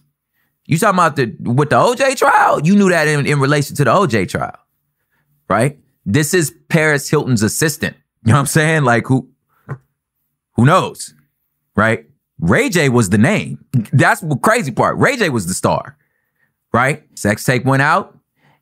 you 0.68 0.78
talking 0.78 0.96
about 0.96 1.16
the 1.16 1.34
with 1.40 1.70
the 1.70 1.78
OJ 1.78 2.18
trial. 2.18 2.60
You 2.62 2.76
knew 2.76 2.90
that 2.90 3.08
in, 3.08 3.26
in 3.26 3.40
relation 3.40 3.76
to 3.78 3.84
the 3.86 3.92
OJ 3.92 4.30
trial, 4.30 4.58
right? 5.50 5.80
This 6.08 6.34
is 6.34 6.56
Paris 6.70 7.10
Hilton's 7.10 7.44
assistant. 7.44 7.98
You 8.24 8.32
know 8.32 8.36
what 8.36 8.40
I'm 8.40 8.46
saying? 8.48 8.84
Like 8.84 9.06
who 9.08 9.30
who 10.54 10.66
knows? 10.66 11.14
Right? 11.76 12.06
Ray 12.40 12.70
J 12.70 12.88
was 12.88 13.10
the 13.10 13.18
name. 13.18 13.64
That's 13.92 14.22
the 14.22 14.38
crazy 14.38 14.72
part. 14.72 14.98
Ray 14.98 15.18
J 15.18 15.30
was 15.30 15.48
the 15.48 15.54
star. 15.54 15.98
Right? 16.72 17.04
Sex 17.16 17.44
tape 17.44 17.66
went 17.66 17.82
out. 17.82 18.18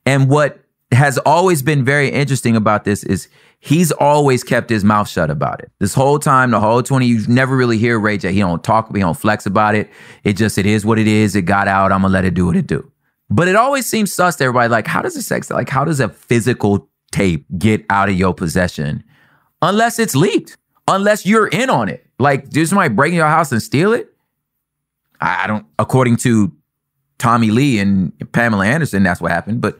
And 0.08 0.28
what 0.28 0.60
has 0.92 1.20
always 1.20 1.62
been 1.62 1.86
very 1.86 2.10
interesting 2.10 2.56
about 2.56 2.84
this 2.84 3.04
is 3.04 3.28
he's 3.60 3.92
always 3.92 4.44
kept 4.44 4.70
his 4.70 4.84
mouth 4.84 5.08
shut 5.08 5.30
about 5.30 5.62
it. 5.62 5.72
This 5.80 5.94
whole 5.94 6.18
time, 6.18 6.50
the 6.50 6.60
whole 6.60 6.82
20, 6.82 7.06
you 7.06 7.28
never 7.28 7.56
really 7.56 7.78
hear 7.78 8.00
Ray 8.00 8.18
J. 8.18 8.34
He 8.34 8.40
don't 8.40 8.64
talk, 8.64 8.94
he 8.96 9.02
don't 9.02 9.18
flex 9.18 9.46
about 9.46 9.76
it. 9.76 9.90
It 10.24 10.34
just, 10.34 10.58
it 10.58 10.66
is 10.66 10.84
what 10.84 10.98
it 10.98 11.08
is. 11.08 11.36
It 11.36 11.44
got 11.44 11.68
out. 11.68 11.92
I'm 11.92 12.02
gonna 12.02 12.12
let 12.12 12.26
it 12.26 12.34
do 12.34 12.48
what 12.48 12.56
it 12.56 12.66
do. 12.66 12.92
But 13.30 13.48
it 13.48 13.56
always 13.56 13.86
seems 13.86 14.12
sus 14.12 14.36
to 14.38 14.46
everybody. 14.46 14.70
Like, 14.70 14.88
how 14.88 15.04
does 15.04 15.16
a 15.16 15.22
sex, 15.22 15.52
like, 15.52 15.70
how 15.70 15.86
does 15.86 16.00
a 16.00 16.10
physical 16.10 16.90
tape 17.16 17.46
get 17.58 17.86
out 17.90 18.10
of 18.10 18.16
your 18.16 18.34
possession 18.34 19.04
unless 19.62 20.00
it's 20.00 20.16
leaked, 20.16 20.58
unless 20.88 21.26
you're 21.26 21.48
in 21.48 21.70
on 21.70 21.88
it. 21.88 22.06
Like, 22.20 22.50
did 22.50 22.68
somebody 22.68 22.94
break 22.94 23.12
in 23.12 23.16
your 23.16 23.28
house 23.28 23.52
and 23.52 23.62
steal 23.62 23.94
it? 23.94 24.14
I 25.22 25.48
don't, 25.48 25.66
according 25.80 26.18
to 26.18 26.52
Tommy 27.18 27.52
Lee 27.52 27.80
and 27.80 28.12
Pamela 28.34 28.66
Anderson, 28.66 29.04
that's 29.04 29.22
what 29.22 29.32
happened. 29.32 29.62
But 29.62 29.80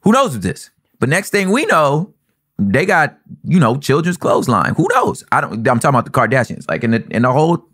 who 0.00 0.10
knows 0.12 0.32
with 0.32 0.42
this? 0.42 0.70
But 0.98 1.08
next 1.08 1.30
thing 1.30 1.50
we 1.50 1.66
know, 1.66 2.12
they 2.58 2.84
got, 2.84 3.16
you 3.44 3.60
know, 3.60 3.76
children's 3.76 4.16
clothesline. 4.16 4.74
Who 4.74 4.88
knows? 4.92 5.24
I 5.30 5.40
don't, 5.40 5.66
I'm 5.66 5.78
talking 5.78 5.88
about 5.90 6.04
the 6.04 6.10
Kardashians, 6.10 6.68
like 6.68 6.82
in 6.82 6.90
the, 6.90 7.06
in 7.10 7.22
the 7.22 7.32
whole 7.32 7.64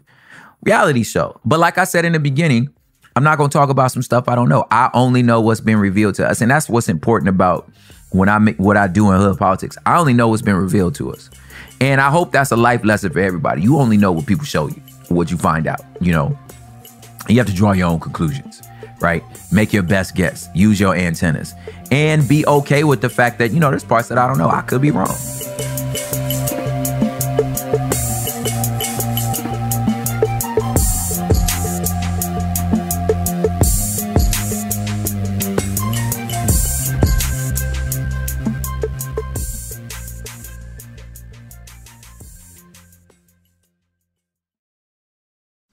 reality 0.62 1.02
show. 1.02 1.40
But 1.44 1.60
like 1.60 1.78
I 1.78 1.84
said 1.84 2.04
in 2.04 2.12
the 2.12 2.20
beginning, 2.20 2.68
I'm 3.16 3.24
not 3.24 3.38
going 3.38 3.48
to 3.50 3.58
talk 3.58 3.70
about 3.70 3.90
some 3.90 4.02
stuff 4.02 4.28
I 4.28 4.34
don't 4.34 4.48
know. 4.48 4.66
I 4.70 4.90
only 4.92 5.22
know 5.22 5.40
what's 5.40 5.60
been 5.60 5.78
revealed 5.78 6.14
to 6.16 6.28
us. 6.28 6.40
And 6.40 6.50
that's 6.50 6.68
what's 6.68 6.88
important 6.88 7.30
about 7.30 7.70
when 8.10 8.28
I 8.28 8.38
make 8.38 8.56
what 8.58 8.76
I 8.76 8.86
do 8.86 9.10
in 9.10 9.18
hood 9.18 9.38
politics. 9.38 9.76
I 9.86 9.98
only 9.98 10.14
know 10.14 10.28
what's 10.28 10.42
been 10.42 10.56
revealed 10.56 10.94
to 10.96 11.12
us. 11.12 11.30
And 11.80 12.00
I 12.00 12.10
hope 12.10 12.32
that's 12.32 12.50
a 12.50 12.56
life 12.56 12.84
lesson 12.84 13.12
for 13.12 13.20
everybody. 13.20 13.62
You 13.62 13.78
only 13.78 13.96
know 13.96 14.12
what 14.12 14.26
people 14.26 14.44
show 14.44 14.68
you, 14.68 14.80
what 15.08 15.30
you 15.30 15.36
find 15.36 15.66
out, 15.66 15.80
you 16.00 16.12
know. 16.12 16.36
You 17.28 17.36
have 17.38 17.46
to 17.46 17.54
draw 17.54 17.72
your 17.72 17.88
own 17.88 18.00
conclusions, 18.00 18.62
right? 19.00 19.22
Make 19.52 19.72
your 19.72 19.82
best 19.82 20.14
guess, 20.14 20.48
use 20.54 20.80
your 20.80 20.96
antennas, 20.96 21.54
and 21.90 22.26
be 22.26 22.46
okay 22.46 22.84
with 22.84 23.00
the 23.00 23.10
fact 23.10 23.38
that, 23.38 23.52
you 23.52 23.60
know, 23.60 23.70
there's 23.70 23.84
parts 23.84 24.08
that 24.08 24.18
I 24.18 24.26
don't 24.26 24.38
know. 24.38 24.48
I 24.48 24.62
could 24.62 24.80
be 24.80 24.90
wrong. 24.90 25.14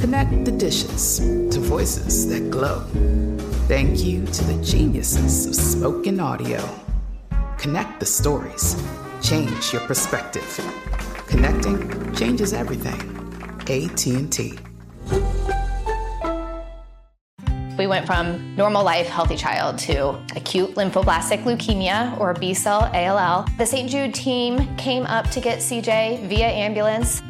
Connect 0.00 0.44
the 0.44 0.52
dishes 0.52 1.18
to 1.18 1.58
voices 1.58 2.28
that 2.28 2.50
glow. 2.50 2.84
Thank 3.66 4.04
you 4.04 4.24
to 4.24 4.44
the 4.44 4.62
geniuses 4.64 5.46
of 5.46 5.54
spoken 5.56 6.20
audio. 6.20 6.62
Connect 7.58 7.98
the 7.98 8.06
stories. 8.06 8.76
Change 9.22 9.72
your 9.72 9.82
perspective. 9.82 10.48
Connecting 11.26 12.14
changes 12.14 12.52
everything. 12.52 13.00
AT&T. 13.62 14.58
We 17.76 17.86
went 17.86 18.06
from 18.06 18.56
normal 18.56 18.84
life, 18.84 19.08
healthy 19.08 19.36
child 19.36 19.78
to 19.80 20.10
acute 20.36 20.74
lymphoblastic 20.74 21.42
leukemia 21.42 22.18
or 22.20 22.34
B 22.34 22.54
cell 22.54 22.90
ALL. 22.94 23.46
The 23.58 23.66
St. 23.66 23.90
Jude 23.90 24.14
team 24.14 24.76
came 24.76 25.04
up 25.06 25.28
to 25.30 25.40
get 25.40 25.58
CJ 25.58 26.28
via 26.28 26.46
ambulance. 26.46 27.20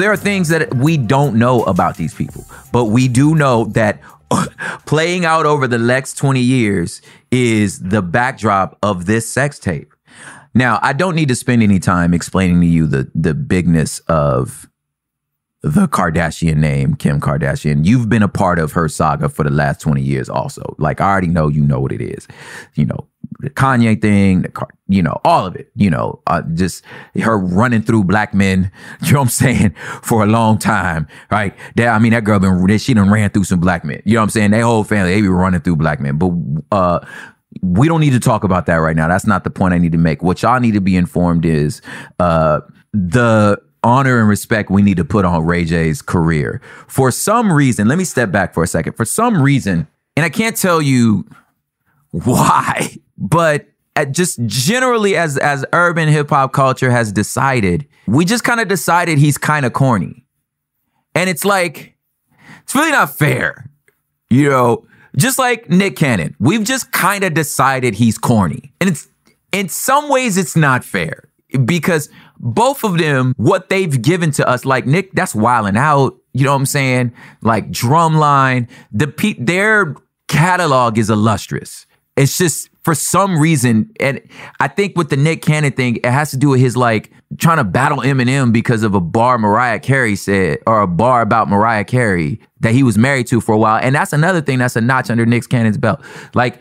There 0.00 0.10
are 0.10 0.16
things 0.16 0.48
that 0.48 0.72
we 0.72 0.96
don't 0.96 1.34
know 1.34 1.62
about 1.64 1.98
these 1.98 2.14
people, 2.14 2.46
but 2.72 2.86
we 2.86 3.06
do 3.06 3.34
know 3.34 3.66
that 3.74 4.00
playing 4.86 5.26
out 5.26 5.44
over 5.44 5.68
the 5.68 5.76
next 5.76 6.14
20 6.14 6.40
years 6.40 7.02
is 7.30 7.80
the 7.80 8.00
backdrop 8.00 8.78
of 8.82 9.04
this 9.04 9.30
sex 9.30 9.58
tape. 9.58 9.92
Now, 10.54 10.78
I 10.80 10.94
don't 10.94 11.14
need 11.14 11.28
to 11.28 11.34
spend 11.34 11.62
any 11.62 11.78
time 11.78 12.14
explaining 12.14 12.62
to 12.62 12.66
you 12.66 12.86
the 12.86 13.10
the 13.14 13.34
bigness 13.34 13.98
of 14.08 14.69
the 15.62 15.86
Kardashian 15.88 16.56
name, 16.56 16.94
Kim 16.94 17.20
Kardashian. 17.20 17.84
You've 17.84 18.08
been 18.08 18.22
a 18.22 18.28
part 18.28 18.58
of 18.58 18.72
her 18.72 18.88
saga 18.88 19.28
for 19.28 19.42
the 19.42 19.50
last 19.50 19.80
20 19.80 20.00
years 20.00 20.28
also. 20.28 20.74
Like 20.78 21.00
I 21.00 21.10
already 21.10 21.26
know 21.28 21.48
you 21.48 21.62
know 21.62 21.80
what 21.80 21.92
it 21.92 22.00
is. 22.00 22.26
You 22.74 22.86
know, 22.86 23.06
the 23.40 23.50
Kanye 23.50 24.00
thing, 24.00 24.42
the 24.42 24.66
you 24.88 25.02
know, 25.02 25.20
all 25.24 25.46
of 25.46 25.56
it, 25.56 25.70
you 25.76 25.90
know, 25.90 26.20
uh, 26.26 26.42
just 26.54 26.82
her 27.14 27.38
running 27.38 27.82
through 27.82 28.04
black 28.04 28.32
men, 28.32 28.72
you 29.02 29.12
know 29.12 29.20
what 29.20 29.24
I'm 29.24 29.30
saying, 29.30 29.74
for 30.02 30.22
a 30.22 30.26
long 30.26 30.58
time, 30.58 31.06
right? 31.30 31.54
That, 31.76 31.88
I 31.88 31.98
mean, 31.98 32.12
that 32.12 32.24
girl 32.24 32.38
been, 32.38 32.78
she 32.78 32.94
done 32.94 33.10
ran 33.10 33.30
through 33.30 33.44
some 33.44 33.60
black 33.60 33.84
men, 33.84 34.02
you 34.04 34.14
know 34.14 34.20
what 34.20 34.24
I'm 34.24 34.30
saying? 34.30 34.50
They 34.52 34.60
whole 34.60 34.84
family, 34.84 35.14
they 35.14 35.20
be 35.20 35.28
running 35.28 35.60
through 35.60 35.76
black 35.76 36.00
men, 36.00 36.16
but, 36.16 36.32
uh, 36.72 37.06
we 37.62 37.88
don't 37.88 38.00
need 38.00 38.12
to 38.12 38.20
talk 38.20 38.44
about 38.44 38.66
that 38.66 38.76
right 38.76 38.96
now. 38.96 39.08
That's 39.08 39.26
not 39.26 39.44
the 39.44 39.50
point 39.50 39.74
I 39.74 39.78
need 39.78 39.92
to 39.92 39.98
make. 39.98 40.22
What 40.22 40.40
y'all 40.40 40.60
need 40.60 40.74
to 40.74 40.80
be 40.80 40.96
informed 40.96 41.44
is, 41.44 41.82
uh, 42.18 42.60
the, 42.92 43.60
honor 43.82 44.18
and 44.18 44.28
respect 44.28 44.70
we 44.70 44.82
need 44.82 44.96
to 44.96 45.04
put 45.04 45.24
on 45.24 45.44
Ray 45.44 45.64
J's 45.64 46.02
career. 46.02 46.60
For 46.86 47.10
some 47.10 47.52
reason, 47.52 47.88
let 47.88 47.98
me 47.98 48.04
step 48.04 48.30
back 48.30 48.54
for 48.54 48.62
a 48.62 48.66
second. 48.66 48.94
For 48.94 49.04
some 49.04 49.40
reason, 49.40 49.86
and 50.16 50.24
I 50.24 50.28
can't 50.28 50.56
tell 50.56 50.82
you 50.82 51.26
why, 52.10 52.96
but 53.16 53.66
just 54.10 54.44
generally 54.46 55.16
as 55.16 55.36
as 55.36 55.64
urban 55.72 56.08
hip 56.08 56.30
hop 56.30 56.52
culture 56.52 56.90
has 56.90 57.12
decided, 57.12 57.86
we 58.06 58.24
just 58.24 58.44
kind 58.44 58.60
of 58.60 58.68
decided 58.68 59.18
he's 59.18 59.38
kind 59.38 59.66
of 59.66 59.72
corny. 59.72 60.24
And 61.14 61.28
it's 61.28 61.44
like 61.44 61.96
it's 62.62 62.74
really 62.74 62.92
not 62.92 63.16
fair. 63.16 63.68
You 64.30 64.48
know, 64.48 64.86
just 65.16 65.38
like 65.38 65.68
Nick 65.68 65.96
Cannon, 65.96 66.36
we've 66.38 66.64
just 66.64 66.92
kind 66.92 67.24
of 67.24 67.34
decided 67.34 67.94
he's 67.94 68.16
corny. 68.16 68.72
And 68.80 68.88
it's 68.88 69.08
in 69.52 69.68
some 69.68 70.08
ways 70.08 70.36
it's 70.36 70.56
not 70.56 70.84
fair 70.84 71.28
because 71.64 72.08
both 72.40 72.84
of 72.84 72.98
them, 72.98 73.34
what 73.36 73.68
they've 73.68 74.00
given 74.00 74.30
to 74.32 74.48
us, 74.48 74.64
like 74.64 74.86
Nick, 74.86 75.12
that's 75.12 75.34
wilding 75.34 75.76
out. 75.76 76.16
You 76.32 76.44
know 76.44 76.52
what 76.52 76.60
I'm 76.60 76.66
saying? 76.66 77.12
Like 77.42 77.70
drumline, 77.70 78.68
the 78.92 79.06
pe- 79.06 79.34
their 79.38 79.94
catalog 80.28 80.96
is 80.96 81.10
illustrious. 81.10 81.86
It's 82.16 82.38
just 82.38 82.70
for 82.82 82.94
some 82.94 83.38
reason, 83.38 83.90
and 84.00 84.20
I 84.58 84.68
think 84.68 84.96
with 84.96 85.10
the 85.10 85.16
Nick 85.16 85.42
Cannon 85.42 85.72
thing, 85.72 85.96
it 85.96 86.06
has 86.06 86.30
to 86.30 86.36
do 86.36 86.50
with 86.50 86.60
his 86.60 86.76
like 86.76 87.10
trying 87.38 87.58
to 87.58 87.64
battle 87.64 87.98
Eminem 87.98 88.52
because 88.52 88.82
of 88.82 88.94
a 88.94 89.00
bar 89.00 89.38
Mariah 89.38 89.78
Carey 89.78 90.16
said, 90.16 90.58
or 90.66 90.80
a 90.80 90.86
bar 90.86 91.20
about 91.20 91.48
Mariah 91.48 91.84
Carey 91.84 92.40
that 92.60 92.72
he 92.72 92.82
was 92.82 92.96
married 92.98 93.26
to 93.28 93.40
for 93.40 93.54
a 93.54 93.58
while. 93.58 93.78
And 93.82 93.94
that's 93.94 94.12
another 94.12 94.40
thing 94.40 94.58
that's 94.58 94.76
a 94.76 94.80
notch 94.80 95.10
under 95.10 95.26
Nick 95.26 95.48
Cannon's 95.48 95.78
belt. 95.78 96.00
Like 96.34 96.60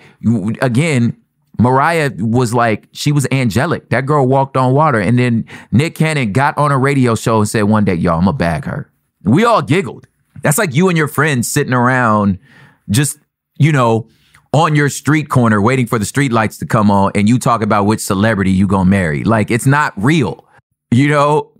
again, 0.61 1.18
Mariah 1.59 2.11
was 2.17 2.53
like, 2.53 2.87
she 2.93 3.11
was 3.11 3.27
angelic. 3.31 3.89
That 3.89 4.05
girl 4.05 4.25
walked 4.25 4.55
on 4.55 4.73
water. 4.73 4.99
And 4.99 5.19
then 5.19 5.45
Nick 5.71 5.95
Cannon 5.95 6.31
got 6.31 6.57
on 6.57 6.71
a 6.71 6.77
radio 6.77 7.15
show 7.15 7.39
and 7.39 7.49
said 7.49 7.63
one 7.63 7.83
day, 7.83 7.95
y'all, 7.95 8.17
I'm 8.17 8.25
gonna 8.25 8.37
bag 8.37 8.63
her. 8.65 8.89
We 9.23 9.43
all 9.43 9.61
giggled. 9.61 10.07
That's 10.41 10.57
like 10.57 10.73
you 10.73 10.87
and 10.87 10.97
your 10.97 11.09
friends 11.09 11.47
sitting 11.47 11.73
around 11.73 12.39
just, 12.89 13.19
you 13.57 13.73
know, 13.73 14.07
on 14.53 14.73
your 14.73 14.89
street 14.89 15.29
corner 15.29 15.61
waiting 15.61 15.85
for 15.85 15.99
the 15.99 16.05
street 16.05 16.31
lights 16.31 16.57
to 16.59 16.65
come 16.65 16.89
on 16.89 17.11
and 17.13 17.27
you 17.27 17.37
talk 17.37 17.61
about 17.61 17.83
which 17.83 17.99
celebrity 17.99 18.51
you 18.51 18.65
gonna 18.65 18.89
marry. 18.89 19.25
Like 19.25 19.51
it's 19.51 19.65
not 19.65 19.93
real. 19.97 20.45
You 20.91 21.09
know? 21.09 21.51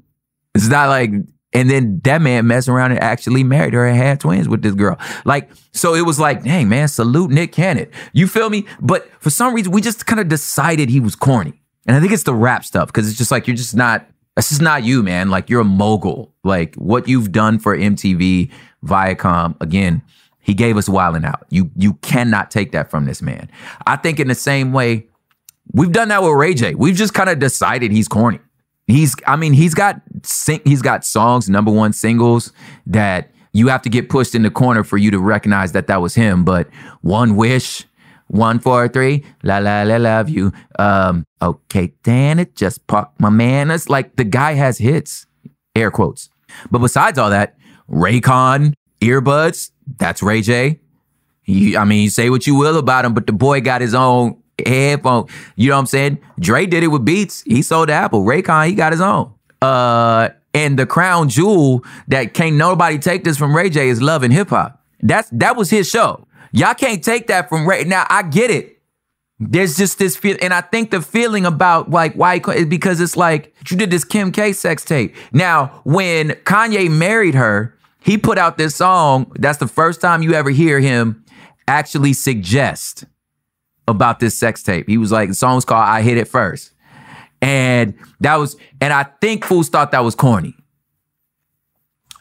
It's 0.55 0.69
not 0.69 0.89
like 0.89 1.11
and 1.53 1.69
then 1.69 1.99
that 2.03 2.21
man 2.21 2.45
messed 2.47 2.69
around 2.69 2.91
and 2.91 2.99
actually 3.01 3.43
married 3.43 3.73
her 3.73 3.85
and 3.85 3.97
had 3.97 4.19
twins 4.19 4.47
with 4.47 4.61
this 4.61 4.75
girl. 4.75 4.99
Like, 5.25 5.49
so 5.71 5.95
it 5.95 6.05
was 6.05 6.19
like, 6.19 6.43
dang, 6.43 6.69
man, 6.69 6.87
salute 6.87 7.31
Nick 7.31 7.51
Cannon. 7.51 7.89
You 8.13 8.27
feel 8.27 8.49
me? 8.49 8.67
But 8.79 9.09
for 9.19 9.29
some 9.29 9.53
reason, 9.55 9.71
we 9.71 9.81
just 9.81 10.05
kind 10.05 10.19
of 10.19 10.27
decided 10.27 10.89
he 10.89 10.99
was 10.99 11.15
corny. 11.15 11.59
And 11.87 11.97
I 11.97 11.99
think 11.99 12.11
it's 12.11 12.23
the 12.23 12.35
rap 12.35 12.65
stuff 12.65 12.87
because 12.87 13.09
it's 13.09 13.17
just 13.17 13.31
like, 13.31 13.47
you're 13.47 13.55
just 13.55 13.75
not, 13.75 14.07
that's 14.35 14.49
just 14.49 14.61
not 14.61 14.83
you, 14.83 15.01
man. 15.01 15.29
Like, 15.29 15.49
you're 15.49 15.61
a 15.61 15.65
mogul. 15.65 16.33
Like, 16.43 16.75
what 16.75 17.07
you've 17.07 17.31
done 17.31 17.57
for 17.57 17.75
MTV, 17.75 18.51
Viacom, 18.85 19.59
again, 19.59 20.03
he 20.39 20.53
gave 20.53 20.77
us 20.77 20.87
wilding 20.87 21.25
Out. 21.25 21.47
You, 21.49 21.71
you 21.75 21.93
cannot 21.95 22.51
take 22.51 22.73
that 22.73 22.91
from 22.91 23.05
this 23.05 23.23
man. 23.23 23.49
I 23.87 23.95
think 23.95 24.19
in 24.19 24.27
the 24.27 24.35
same 24.35 24.71
way, 24.71 25.07
we've 25.73 25.91
done 25.91 26.09
that 26.09 26.21
with 26.21 26.33
Ray 26.33 26.53
J. 26.53 26.75
We've 26.75 26.95
just 26.95 27.15
kind 27.15 27.29
of 27.29 27.39
decided 27.39 27.91
he's 27.91 28.07
corny. 28.07 28.39
He's, 28.89 29.15
I 29.27 29.35
mean, 29.35 29.53
he's 29.53 29.75
got 29.75 30.01
he's 30.65 30.81
got 30.81 31.05
songs, 31.05 31.47
number 31.47 31.71
one 31.71 31.93
singles 31.93 32.51
that 32.87 33.31
you 33.53 33.67
have 33.67 33.83
to 33.83 33.89
get 33.89 34.09
pushed 34.09 34.33
in 34.33 34.41
the 34.41 34.49
corner 34.49 34.83
for 34.83 34.97
you 34.97 35.11
to 35.11 35.19
recognize 35.19 35.73
that 35.73 35.87
that 35.87 36.01
was 36.01 36.15
him. 36.15 36.43
But 36.43 36.67
one 37.01 37.35
wish, 37.35 37.85
one 38.27 38.59
four 38.59 38.87
three, 38.87 39.23
la 39.43 39.59
la 39.59 39.83
la 39.83 39.97
love 39.97 40.29
you. 40.29 40.51
Um, 40.79 41.23
okay, 41.39 41.93
Dan, 42.03 42.39
it 42.39 42.55
just 42.55 42.85
park 42.87 43.11
my 43.19 43.29
man. 43.29 43.69
It's 43.69 43.89
like 43.89 44.15
the 44.15 44.23
guy 44.23 44.53
has 44.53 44.79
hits, 44.79 45.27
air 45.75 45.91
quotes. 45.91 46.29
But 46.71 46.79
besides 46.79 47.19
all 47.19 47.29
that, 47.29 47.57
Raycon 47.89 48.73
earbuds, 49.01 49.71
that's 49.97 50.23
Ray 50.23 50.41
J. 50.41 50.79
I 51.47 51.85
mean, 51.85 52.03
you 52.03 52.09
say 52.09 52.29
what 52.29 52.45
you 52.45 52.55
will 52.55 52.77
about 52.77 53.05
him, 53.05 53.13
but 53.13 53.27
the 53.27 53.33
boy 53.33 53.61
got 53.61 53.81
his 53.81 53.93
own 53.93 54.41
headphone. 54.67 55.27
You 55.55 55.69
know 55.69 55.75
what 55.75 55.81
I'm 55.81 55.85
saying? 55.87 56.19
Dre 56.39 56.65
did 56.65 56.83
it 56.83 56.87
with 56.87 57.05
Beats. 57.05 57.41
He 57.43 57.61
sold 57.61 57.89
the 57.89 57.93
Apple. 57.93 58.23
Raycon, 58.23 58.67
he 58.67 58.73
got 58.73 58.91
his 58.91 59.01
own. 59.01 59.33
Uh, 59.61 60.29
and 60.53 60.79
the 60.79 60.85
crown 60.85 61.29
jewel 61.29 61.83
that 62.07 62.33
can't 62.33 62.55
nobody 62.55 62.97
take 62.97 63.23
this 63.23 63.37
from 63.37 63.55
Ray 63.55 63.69
J 63.69 63.89
is 63.89 64.01
love 64.01 64.23
and 64.23 64.33
hip 64.33 64.49
hop. 64.49 64.83
That's 65.01 65.29
that 65.31 65.55
was 65.55 65.69
his 65.69 65.89
show. 65.89 66.25
Y'all 66.51 66.73
can't 66.73 67.03
take 67.03 67.27
that 67.27 67.49
from 67.49 67.67
Ray. 67.67 67.83
Now 67.83 68.05
I 68.09 68.23
get 68.23 68.51
it. 68.51 68.77
There's 69.41 69.77
just 69.77 69.99
this 69.99 70.17
feel, 70.17 70.35
and 70.41 70.53
I 70.53 70.59
think 70.59 70.91
the 70.91 71.01
feeling 71.01 71.45
about 71.45 71.89
like 71.89 72.13
why 72.15 72.39
because 72.39 72.99
it's 72.99 73.15
like 73.15 73.55
you 73.69 73.77
did 73.77 73.91
this 73.91 74.03
Kim 74.03 74.31
K 74.31 74.51
sex 74.51 74.83
tape. 74.83 75.15
Now 75.31 75.81
when 75.85 76.31
Kanye 76.31 76.91
married 76.91 77.35
her, 77.35 77.77
he 78.01 78.17
put 78.17 78.37
out 78.37 78.57
this 78.57 78.75
song. 78.75 79.31
That's 79.39 79.59
the 79.59 79.67
first 79.67 80.01
time 80.01 80.23
you 80.23 80.33
ever 80.33 80.49
hear 80.49 80.79
him 80.79 81.23
actually 81.67 82.13
suggest 82.13 83.05
about 83.89 84.19
this 84.19 84.37
sex 84.37 84.63
tape. 84.63 84.87
He 84.87 84.97
was 84.97 85.11
like, 85.11 85.29
the 85.29 85.35
song's 85.35 85.65
called 85.65 85.83
I 85.83 86.01
Hit 86.01 86.17
It 86.17 86.27
First. 86.27 86.71
And 87.41 87.93
that 88.19 88.35
was, 88.35 88.57
and 88.81 88.93
I 88.93 89.03
think 89.21 89.45
fools 89.45 89.69
thought 89.69 89.91
that 89.91 90.03
was 90.03 90.15
corny. 90.15 90.55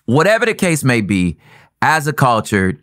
Whatever 0.04 0.46
the 0.46 0.54
case 0.54 0.84
may 0.84 1.00
be, 1.00 1.38
as 1.82 2.06
a 2.06 2.12
culture, 2.12 2.80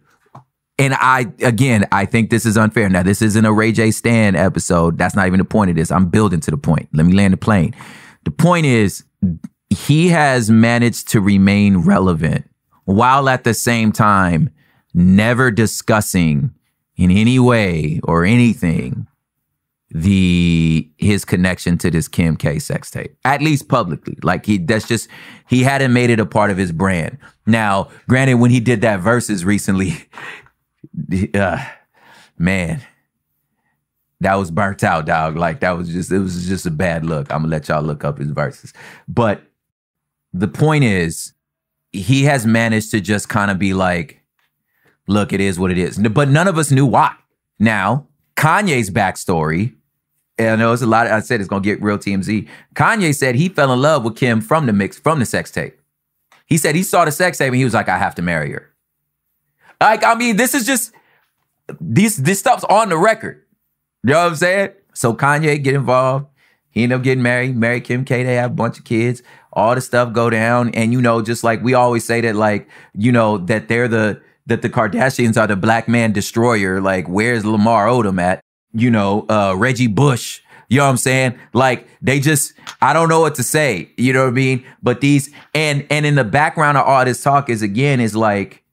and 0.78 0.94
I 0.94 1.32
again, 1.42 1.86
I 1.92 2.06
think 2.06 2.30
this 2.30 2.46
is 2.46 2.58
unfair. 2.58 2.90
Now, 2.90 3.04
this 3.04 3.22
isn't 3.22 3.46
a 3.46 3.52
Ray 3.52 3.72
J 3.72 3.92
Stan 3.92 4.36
episode. 4.36 4.98
That's 4.98 5.16
not 5.16 5.28
even 5.28 5.40
the 5.40 5.46
point 5.46 5.70
of 5.70 5.76
this. 5.76 5.92
I'm 5.92 6.10
building 6.10 6.40
to 6.42 6.52
the 6.52 6.58
point. 6.58 6.90
Let 6.94 7.06
me 7.06 7.14
land 7.14 7.34
the 7.34 7.38
plane. 7.38 7.74
The 8.26 8.32
point 8.32 8.66
is, 8.66 9.04
he 9.70 10.10
has 10.10 10.50
managed 10.50 11.10
to 11.10 11.22
remain 11.22 11.78
relevant 11.78 12.50
while 12.84 13.30
at 13.30 13.44
the 13.44 13.54
same 13.54 13.92
time 13.92 14.50
never 14.94 15.52
discussing 15.52 16.52
in 16.96 17.12
any 17.12 17.40
way 17.40 18.00
or 18.04 18.26
anything 18.26 19.08
the 19.92 20.90
his 20.98 21.24
connection 21.24 21.78
to 21.78 21.90
this 21.90 22.10
Kim 22.10 22.36
K 22.36 22.60
sex 22.60 22.92
tape, 22.92 23.16
at 23.24 23.42
least 23.42 23.70
publicly. 23.70 24.18
Like 24.24 24.46
he 24.46 24.58
that's 24.58 24.88
just 24.88 25.08
he 25.48 25.64
hadn't 25.64 25.94
made 25.94 26.10
it 26.10 26.20
a 26.20 26.26
part 26.26 26.52
of 26.52 26.58
his 26.58 26.74
brand. 26.74 27.18
Now, 27.46 27.90
granted, 28.10 28.36
when 28.36 28.52
he 28.52 28.60
did 28.60 28.82
that 28.82 29.00
verses 29.00 29.46
recently, 29.46 29.94
uh, 31.34 31.66
man, 32.38 32.82
that 34.20 34.36
was 34.36 34.52
burnt 34.52 34.84
out, 34.84 35.06
dog. 35.06 35.38
Like 35.38 35.62
that 35.62 35.78
was 35.78 35.88
just 35.88 36.12
it 36.12 36.20
was 36.20 36.46
just 36.46 36.66
a 36.66 36.72
bad 36.72 37.06
look. 37.06 37.32
I'm 37.32 37.44
gonna 37.44 37.52
let 37.52 37.70
y'all 37.70 37.82
look 37.82 38.04
up 38.04 38.18
his 38.18 38.32
verses. 38.32 38.74
But 39.08 39.44
the 40.34 40.50
point 40.50 40.84
is, 40.84 41.32
he 41.94 42.24
has 42.26 42.46
managed 42.46 42.92
to 42.92 43.00
just 43.00 43.30
kind 43.30 43.50
of 43.50 43.60
be 43.60 43.74
like, 43.74 44.22
look, 45.08 45.34
it 45.34 45.42
is 45.42 45.60
what 45.60 45.72
it 45.72 45.78
is. 45.78 45.98
But 45.98 46.30
none 46.30 46.48
of 46.48 46.58
us 46.58 46.72
knew 46.72 46.86
why. 46.86 47.16
Now, 47.60 48.08
Kanye's 48.36 48.90
backstory, 48.90 49.76
and 50.38 50.50
I 50.50 50.56
know 50.58 50.74
it's 50.74 50.82
a 50.82 50.88
lot. 50.88 51.08
I 51.08 51.20
said 51.22 51.40
it's 51.40 51.50
gonna 51.50 51.62
get 51.62 51.82
real 51.82 51.98
TMZ. 51.98 52.48
Kanye 52.76 53.16
said 53.16 53.36
he 53.36 53.50
fell 53.50 53.72
in 53.72 53.82
love 53.82 54.04
with 54.04 54.16
Kim 54.16 54.42
from 54.42 54.66
the 54.66 54.74
mix, 54.74 55.00
from 55.00 55.20
the 55.20 55.26
sex 55.26 55.52
tape. 55.52 55.80
He 56.46 56.58
said 56.58 56.76
he 56.76 56.84
saw 56.84 57.06
the 57.06 57.12
sex 57.12 57.38
tape 57.38 57.48
and 57.48 57.56
he 57.56 57.64
was 57.64 57.74
like, 57.74 57.90
I 57.90 57.98
have 57.98 58.16
to 58.16 58.22
marry 58.22 58.52
her. 58.52 58.72
Like, 59.82 60.04
I 60.04 60.16
mean, 60.16 60.36
this 60.36 60.54
is 60.54 60.66
just 60.66 60.92
these 61.80 62.18
this 62.18 62.40
stuff's 62.40 62.64
on 62.66 62.90
the 62.90 62.98
record. 62.98 63.42
You 64.04 64.14
know 64.14 64.20
what 64.20 64.28
I'm 64.28 64.36
saying? 64.36 64.70
So 64.94 65.14
Kanye 65.14 65.64
get 65.64 65.74
involved. 65.74 66.28
He 66.70 66.84
ended 66.84 66.98
up 66.98 67.04
getting 67.04 67.24
married, 67.24 67.56
married 67.56 67.86
Kim 67.86 68.04
K. 68.04 68.24
They 68.24 68.36
have 68.36 68.52
a 68.52 68.54
bunch 68.54 68.78
of 68.78 68.84
kids. 68.84 69.24
All 69.54 69.74
the 69.74 69.82
stuff 69.82 70.12
go 70.12 70.30
down, 70.30 70.70
and 70.76 70.92
you 70.92 71.02
know, 71.02 71.22
just 71.22 71.44
like 71.44 71.64
we 71.64 71.74
always 71.74 72.06
say 72.06 72.20
that, 72.22 72.36
like 72.36 72.68
you 72.94 73.12
know, 73.14 73.38
that 73.38 73.70
they're 73.70 73.88
the 73.88 74.22
that 74.48 74.62
the 74.62 74.70
Kardashians 74.70 75.38
are 75.38 75.48
the 75.48 75.56
black 75.56 75.88
man 75.88 76.12
destroyer. 76.12 76.82
Like, 76.82 77.08
where's 77.08 77.46
Lamar 77.46 77.88
Odom 77.88 78.22
at? 78.22 78.42
You 78.74 78.92
know, 78.92 79.26
uh, 79.30 79.56
Reggie 79.58 79.88
Bush. 79.88 80.42
You 80.68 80.78
know 80.78 80.86
what 80.86 80.92
I'm 80.92 80.98
saying? 80.98 81.40
Like 81.54 81.88
they 82.02 82.20
just, 82.20 82.54
I 82.82 82.94
don't 82.94 83.08
know 83.08 83.20
what 83.20 83.36
to 83.36 83.44
say. 83.44 83.92
You 83.98 84.14
know 84.14 84.24
what 84.24 84.30
I 84.30 84.32
mean? 84.32 84.66
But 84.82 85.00
these, 85.00 85.30
and 85.54 85.86
and 85.90 86.06
in 86.06 86.16
the 86.16 86.24
background 86.24 86.78
of 86.78 86.86
all 86.86 87.06
this 87.06 87.22
talk 87.22 87.50
is 87.50 87.62
again 87.62 88.00
is 88.00 88.16
like 88.16 88.64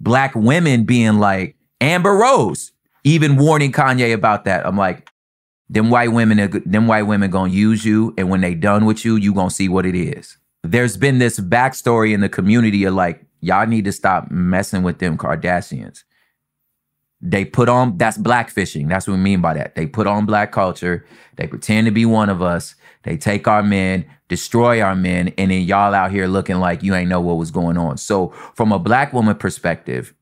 black 0.00 0.34
women 0.34 0.84
being 0.84 1.18
like 1.18 1.56
Amber 1.80 2.14
Rose, 2.14 2.72
even 3.04 3.36
warning 3.36 3.72
Kanye 3.72 4.12
about 4.12 4.44
that. 4.44 4.66
I'm 4.66 4.76
like, 4.76 5.08
them 5.70 5.90
white 5.90 6.12
women, 6.12 6.62
them 6.66 6.86
white 6.86 7.04
women 7.04 7.30
gonna 7.30 7.52
use 7.52 7.84
you, 7.84 8.14
and 8.18 8.28
when 8.28 8.40
they 8.40 8.54
done 8.54 8.84
with 8.84 9.04
you, 9.04 9.16
you 9.16 9.32
gonna 9.32 9.50
see 9.50 9.68
what 9.68 9.86
it 9.86 9.94
is. 9.94 10.36
There's 10.62 10.96
been 10.96 11.18
this 11.18 11.40
backstory 11.40 12.12
in 12.12 12.20
the 12.20 12.28
community 12.28 12.84
of 12.84 12.94
like, 12.94 13.24
y'all 13.42 13.66
need 13.66 13.84
to 13.84 13.92
stop 13.92 14.30
messing 14.30 14.82
with 14.82 14.98
them 14.98 15.18
Kardashians. 15.18 16.04
They 17.20 17.44
put 17.44 17.68
on 17.68 17.98
that's 17.98 18.18
blackfishing. 18.18 18.88
That's 18.88 19.06
what 19.06 19.14
we 19.14 19.20
mean 19.20 19.40
by 19.40 19.54
that. 19.54 19.74
They 19.74 19.86
put 19.86 20.06
on 20.06 20.26
black 20.26 20.50
culture. 20.50 21.04
They 21.36 21.46
pretend 21.46 21.84
to 21.86 21.90
be 21.90 22.06
one 22.06 22.30
of 22.30 22.42
us. 22.42 22.74
They 23.04 23.16
take 23.16 23.46
our 23.46 23.62
men, 23.62 24.06
destroy 24.28 24.80
our 24.80 24.96
men, 24.96 25.28
and 25.38 25.50
then 25.50 25.62
y'all 25.62 25.94
out 25.94 26.10
here 26.10 26.26
looking 26.26 26.58
like 26.58 26.82
you 26.82 26.94
ain't 26.94 27.08
know 27.08 27.20
what 27.20 27.36
was 27.36 27.50
going 27.50 27.76
on. 27.76 27.98
So, 27.98 28.28
from 28.54 28.72
a 28.72 28.78
black 28.78 29.12
woman 29.12 29.36
perspective, 29.36 30.14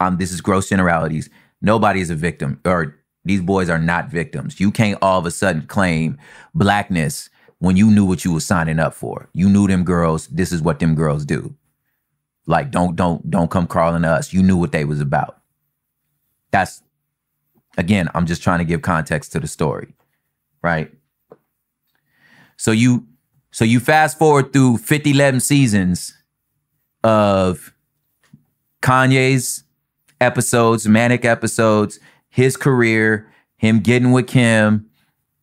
um, 0.00 0.16
this 0.16 0.32
is 0.32 0.40
gross 0.40 0.68
generalities. 0.68 1.28
Nobody 1.60 2.00
is 2.00 2.10
a 2.10 2.14
victim, 2.14 2.60
or 2.64 2.96
these 3.24 3.40
boys 3.40 3.68
are 3.68 3.78
not 3.78 4.10
victims. 4.10 4.60
You 4.60 4.70
can't 4.70 4.98
all 5.02 5.18
of 5.18 5.26
a 5.26 5.30
sudden 5.30 5.66
claim 5.66 6.18
blackness 6.54 7.28
when 7.62 7.76
you 7.76 7.90
knew 7.90 8.04
what 8.04 8.24
you 8.24 8.32
were 8.32 8.40
signing 8.40 8.78
up 8.78 8.94
for. 8.94 9.28
You 9.32 9.48
knew 9.48 9.66
them 9.66 9.84
girls. 9.84 10.26
This 10.28 10.52
is 10.52 10.62
what 10.62 10.78
them 10.78 10.94
girls 10.94 11.24
do. 11.24 11.54
Like, 12.46 12.70
don't 12.70 12.96
don't 12.96 13.30
don't 13.30 13.50
come 13.50 13.66
crawling 13.66 14.02
to 14.02 14.08
us. 14.08 14.32
You 14.32 14.42
knew 14.42 14.56
what 14.56 14.72
they 14.72 14.84
was 14.84 15.00
about. 15.00 15.40
That's 16.50 16.82
again, 17.78 18.08
I'm 18.14 18.26
just 18.26 18.42
trying 18.42 18.58
to 18.58 18.64
give 18.64 18.82
context 18.82 19.32
to 19.32 19.40
the 19.40 19.48
story 19.48 19.94
right? 20.62 20.90
So 22.56 22.70
you 22.70 23.06
so 23.50 23.64
you 23.64 23.80
fast 23.80 24.18
forward 24.18 24.52
through 24.52 24.78
50 24.78 25.10
11 25.10 25.40
seasons 25.40 26.14
of 27.04 27.74
Kanye's 28.80 29.64
episodes, 30.20 30.88
manic 30.88 31.24
episodes, 31.24 31.98
his 32.28 32.56
career, 32.56 33.30
him 33.56 33.80
getting 33.80 34.12
with 34.12 34.26
Kim, 34.26 34.86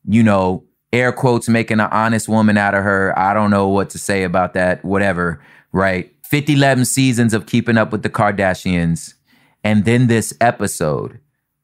you 0.05 0.23
know, 0.23 0.63
air 0.91 1.11
quotes 1.11 1.49
making 1.49 1.79
an 1.79 1.89
honest 1.91 2.27
woman 2.27 2.57
out 2.57 2.73
of 2.73 2.83
her. 2.83 3.17
I 3.17 3.33
don't 3.33 3.51
know 3.51 3.67
what 3.67 3.89
to 3.91 3.97
say 3.97 4.23
about 4.23 4.53
that, 4.53 4.83
whatever, 4.83 5.41
right? 5.71 6.13
50 6.23 6.53
11 6.53 6.85
seasons 6.85 7.33
of 7.33 7.45
keeping 7.45 7.77
up 7.77 7.91
with 7.91 8.03
the 8.03 8.09
Kardashians. 8.09 9.15
And 9.63 9.85
then 9.85 10.07
this 10.07 10.33
episode 10.39 11.19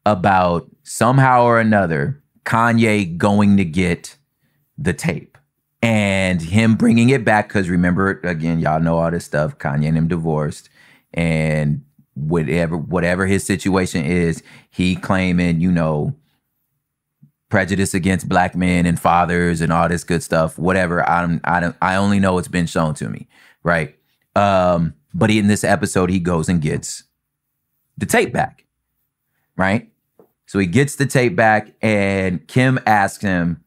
about 0.06 0.70
somehow 0.84 1.44
or 1.44 1.60
another 1.60 2.22
Kanye 2.46 3.18
going 3.18 3.58
to 3.58 3.66
get 3.66 4.18
the 4.78 4.94
tape 4.94 5.38
and 5.82 6.42
him 6.42 6.76
bringing 6.76 7.10
it 7.10 7.24
back 7.24 7.48
because 7.48 7.70
remember 7.70 8.20
again 8.24 8.60
y'all 8.60 8.80
know 8.80 8.98
all 8.98 9.12
this 9.12 9.26
stuff 9.26 9.58
Kanye 9.58 9.88
and 9.88 9.98
him 9.98 10.08
divorced 10.08 10.70
and 11.14 11.84
whatever 12.16 12.76
whatever 12.76 13.26
his 13.26 13.46
situation 13.46 14.04
is 14.04 14.44
he 14.70 14.96
claiming 14.96 15.62
you 15.62 15.72
know 15.72 16.16
prejudice 17.56 17.94
against 17.94 18.28
black 18.28 18.56
men 18.56 18.86
and 18.86 19.00
fathers 19.00 19.62
and 19.62 19.72
all 19.72 19.88
this 19.88 20.04
good 20.04 20.22
stuff 20.22 20.58
whatever 20.58 21.08
I'm 21.08 21.42
I 21.44 21.60
don't 21.60 21.76
I 21.82 21.96
only 21.96 22.20
know 22.20 22.38
it's 22.38 22.48
been 22.48 22.68
shown 22.68 22.94
to 22.96 23.10
me 23.10 23.28
right 23.64 23.96
um 24.36 24.94
but 25.14 25.32
in 25.32 25.48
this 25.48 25.64
episode 25.64 26.10
he 26.10 26.20
goes 26.20 26.50
and 26.50 26.62
gets 26.62 27.04
the 27.98 28.06
tape 28.06 28.34
back 28.34 28.66
right 29.56 29.90
so 30.46 30.60
he 30.60 30.68
gets 30.68 30.96
the 30.96 31.06
tape 31.06 31.36
back, 31.36 31.74
and 31.82 32.48
Kim 32.48 32.80
asks 32.86 33.24
him, 33.24 33.64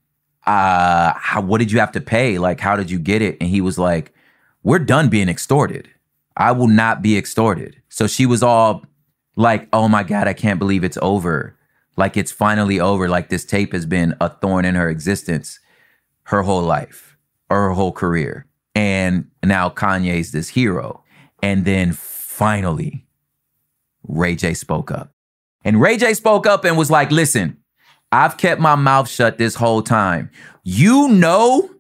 uh, 0.46 1.12
how, 1.16 1.40
what 1.40 1.58
did 1.58 1.72
you 1.72 1.80
have 1.80 1.92
to 1.92 2.00
pay? 2.00 2.38
Like, 2.38 2.60
how 2.60 2.76
did 2.76 2.90
you 2.90 2.98
get 2.98 3.20
it? 3.20 3.36
And 3.40 3.50
he 3.50 3.60
was 3.60 3.78
like, 3.78 4.14
we're 4.62 4.78
done 4.78 5.08
being 5.08 5.28
extorted. 5.28 5.88
I 6.36 6.52
will 6.52 6.68
not 6.68 7.02
be 7.02 7.18
extorted. 7.18 7.76
So 7.88 8.06
she 8.06 8.26
was 8.26 8.42
all 8.42 8.84
like, 9.36 9.68
oh 9.72 9.88
my 9.88 10.04
God, 10.04 10.28
I 10.28 10.32
can't 10.32 10.58
believe 10.58 10.84
it's 10.84 10.98
over. 11.02 11.56
Like, 11.98 12.16
it's 12.16 12.32
finally 12.32 12.80
over. 12.80 13.08
Like, 13.08 13.28
this 13.28 13.44
tape 13.44 13.72
has 13.72 13.84
been 13.84 14.14
a 14.20 14.30
thorn 14.30 14.64
in 14.64 14.76
her 14.76 14.88
existence 14.88 15.58
her 16.28 16.42
whole 16.42 16.62
life 16.62 17.16
or 17.48 17.56
her 17.68 17.70
whole 17.70 17.92
career. 17.92 18.46
And 18.74 19.30
now 19.42 19.70
Kanye's 19.70 20.30
this 20.30 20.50
hero. 20.50 21.02
And 21.42 21.64
then 21.64 21.92
finally, 21.92 23.06
Ray 24.04 24.36
J 24.36 24.54
spoke 24.54 24.90
up. 24.90 25.12
And 25.64 25.80
Ray 25.80 25.96
J 25.96 26.14
spoke 26.14 26.46
up 26.46 26.64
and 26.64 26.76
was 26.76 26.90
like, 26.90 27.10
listen, 27.10 27.56
I've 28.12 28.36
kept 28.36 28.60
my 28.60 28.74
mouth 28.74 29.08
shut 29.08 29.38
this 29.38 29.54
whole 29.54 29.82
time. 29.82 30.30
You 30.62 31.08
know, 31.08 31.70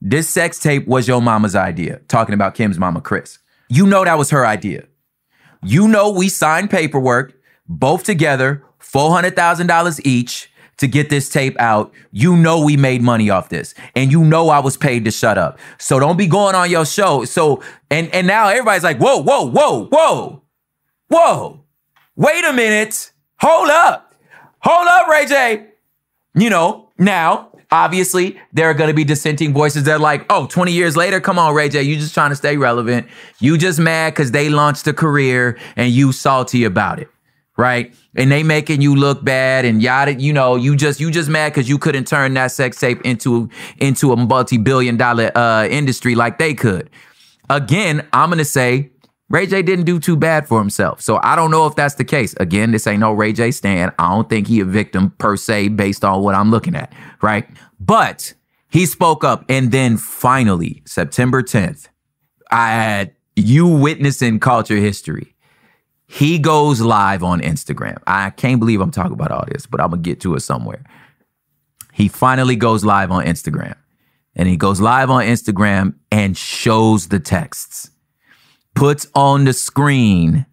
this 0.00 0.28
sex 0.28 0.58
tape 0.58 0.86
was 0.88 1.06
your 1.06 1.22
mama's 1.22 1.54
idea, 1.54 2.00
talking 2.08 2.34
about 2.34 2.54
Kim's 2.54 2.78
mama, 2.78 3.00
Kris. 3.00 3.38
You 3.68 3.86
know 3.86 4.04
that 4.04 4.18
was 4.18 4.30
her 4.30 4.44
idea. 4.44 4.86
You 5.62 5.86
know, 5.86 6.10
we 6.10 6.28
signed 6.28 6.70
paperwork, 6.70 7.34
both 7.68 8.02
together, 8.02 8.64
$400,000 8.82 10.00
each 10.04 10.50
to 10.78 10.86
get 10.86 11.10
this 11.10 11.28
tape 11.28 11.58
out. 11.60 11.92
You 12.10 12.36
know, 12.36 12.64
we 12.64 12.76
made 12.76 13.02
money 13.02 13.30
off 13.30 13.48
this. 13.48 13.74
And 13.94 14.10
you 14.10 14.24
know, 14.24 14.48
I 14.48 14.58
was 14.58 14.76
paid 14.76 15.04
to 15.04 15.10
shut 15.10 15.38
up. 15.38 15.58
So 15.78 16.00
don't 16.00 16.16
be 16.16 16.26
going 16.26 16.54
on 16.54 16.70
your 16.70 16.84
show. 16.84 17.24
So, 17.24 17.62
and, 17.90 18.12
and 18.12 18.26
now 18.26 18.48
everybody's 18.48 18.84
like, 18.84 18.98
whoa, 18.98 19.22
whoa, 19.22 19.48
whoa, 19.48 19.86
whoa, 19.86 20.42
whoa, 21.08 21.64
wait 22.16 22.44
a 22.44 22.52
minute. 22.52 23.12
Hold 23.40 23.70
up. 23.70 24.14
hold 24.60 24.88
up, 24.88 25.08
Ray 25.08 25.26
J. 25.26 25.66
You 26.34 26.48
know, 26.48 26.90
now, 26.98 27.50
obviously, 27.70 28.40
there 28.52 28.70
are 28.70 28.74
going 28.74 28.88
to 28.88 28.94
be 28.94 29.04
dissenting 29.04 29.52
voices 29.52 29.84
that 29.84 29.92
are 29.92 29.98
like, 29.98 30.24
oh, 30.30 30.46
20 30.46 30.72
years 30.72 30.96
later, 30.96 31.20
come 31.20 31.38
on, 31.38 31.54
Ray 31.54 31.68
J, 31.68 31.82
you 31.82 31.96
just 31.96 32.14
trying 32.14 32.30
to 32.30 32.36
stay 32.36 32.56
relevant. 32.56 33.08
You 33.38 33.58
just 33.58 33.78
mad 33.78 34.14
because 34.14 34.30
they 34.30 34.48
launched 34.48 34.86
a 34.86 34.92
career 34.92 35.58
and 35.76 35.92
you 35.92 36.12
salty 36.12 36.64
about 36.64 37.00
it, 37.00 37.08
right? 37.56 37.94
And 38.14 38.30
they 38.30 38.42
making 38.42 38.80
you 38.80 38.94
look 38.94 39.24
bad 39.24 39.64
and 39.64 39.82
yada, 39.82 40.14
you 40.14 40.32
know, 40.32 40.56
you 40.56 40.76
just 40.76 41.00
you 41.00 41.10
just 41.10 41.28
mad 41.28 41.50
because 41.52 41.68
you 41.68 41.78
couldn't 41.78 42.06
turn 42.06 42.34
that 42.34 42.52
sex 42.52 42.78
tape 42.78 43.00
into 43.02 43.48
into 43.78 44.12
a 44.12 44.16
multi-billion 44.16 44.96
dollar 44.96 45.30
uh, 45.36 45.66
industry 45.68 46.14
like 46.14 46.38
they 46.38 46.54
could. 46.54 46.90
Again, 47.50 48.06
I'm 48.12 48.30
gonna 48.30 48.44
say 48.44 48.90
Ray 49.28 49.46
J 49.46 49.62
didn't 49.62 49.86
do 49.86 49.98
too 49.98 50.16
bad 50.16 50.46
for 50.46 50.58
himself. 50.58 51.00
So 51.00 51.18
I 51.22 51.36
don't 51.36 51.50
know 51.50 51.66
if 51.66 51.74
that's 51.74 51.94
the 51.94 52.04
case. 52.04 52.34
Again, 52.38 52.70
this 52.70 52.86
ain't 52.86 53.00
no 53.00 53.12
Ray 53.12 53.32
J 53.32 53.50
stand. 53.50 53.92
I 53.98 54.10
don't 54.10 54.28
think 54.28 54.46
he 54.46 54.60
a 54.60 54.64
victim 54.64 55.10
per 55.18 55.36
se 55.36 55.68
based 55.68 56.04
on 56.04 56.22
what 56.22 56.34
I'm 56.34 56.50
looking 56.50 56.76
at, 56.76 56.92
right? 57.22 57.48
But 57.80 58.34
he 58.68 58.86
spoke 58.86 59.24
up 59.24 59.44
and 59.48 59.72
then 59.72 59.96
finally, 59.96 60.82
September 60.86 61.42
10th, 61.42 61.88
I 62.50 62.68
had 62.72 63.14
you 63.34 63.66
witnessing 63.66 64.38
culture 64.38 64.76
history. 64.76 65.31
He 66.12 66.38
goes 66.38 66.80
live 66.80 67.22
on 67.22 67.40
Instagram. 67.40 67.98
I 68.06 68.30
can't 68.30 68.60
believe 68.60 68.80
I'm 68.80 68.90
talking 68.90 69.12
about 69.12 69.30
all 69.30 69.44
this, 69.50 69.66
but 69.66 69.80
I'm 69.80 69.90
gonna 69.90 70.02
get 70.02 70.20
to 70.20 70.34
it 70.34 70.40
somewhere. 70.40 70.84
He 71.92 72.08
finally 72.08 72.56
goes 72.56 72.84
live 72.84 73.10
on 73.10 73.24
Instagram. 73.24 73.76
And 74.34 74.48
he 74.48 74.56
goes 74.56 74.80
live 74.80 75.10
on 75.10 75.24
Instagram 75.24 75.94
and 76.10 76.36
shows 76.36 77.08
the 77.08 77.20
texts 77.20 77.90
puts 78.74 79.06
on 79.14 79.44
the 79.44 79.52
screen 79.52 80.46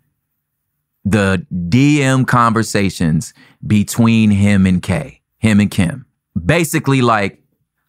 the 1.05 1.45
DM 1.51 2.27
conversations 2.27 3.33
between 3.65 4.29
him 4.29 4.65
and 4.65 4.83
Kay, 4.83 5.21
him 5.39 5.59
and 5.59 5.71
Kim. 5.71 6.05
Basically, 6.45 7.01
like, 7.01 7.41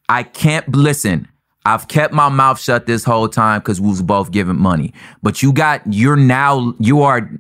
I 0.09 0.23
can't 0.23 0.75
listen. 0.75 1.29
I've 1.67 1.89
kept 1.89 2.15
my 2.15 2.29
mouth 2.29 2.59
shut 2.59 2.87
this 2.87 3.05
whole 3.05 3.29
time 3.29 3.61
because 3.61 3.81
we 3.81 3.89
was 3.89 4.01
both 4.01 4.31
giving 4.31 4.59
money. 4.59 4.95
But 5.23 5.43
you 5.43 5.53
got, 5.53 5.83
you're 5.93 6.17
now, 6.17 6.75
you 6.79 7.03
are 7.03 7.31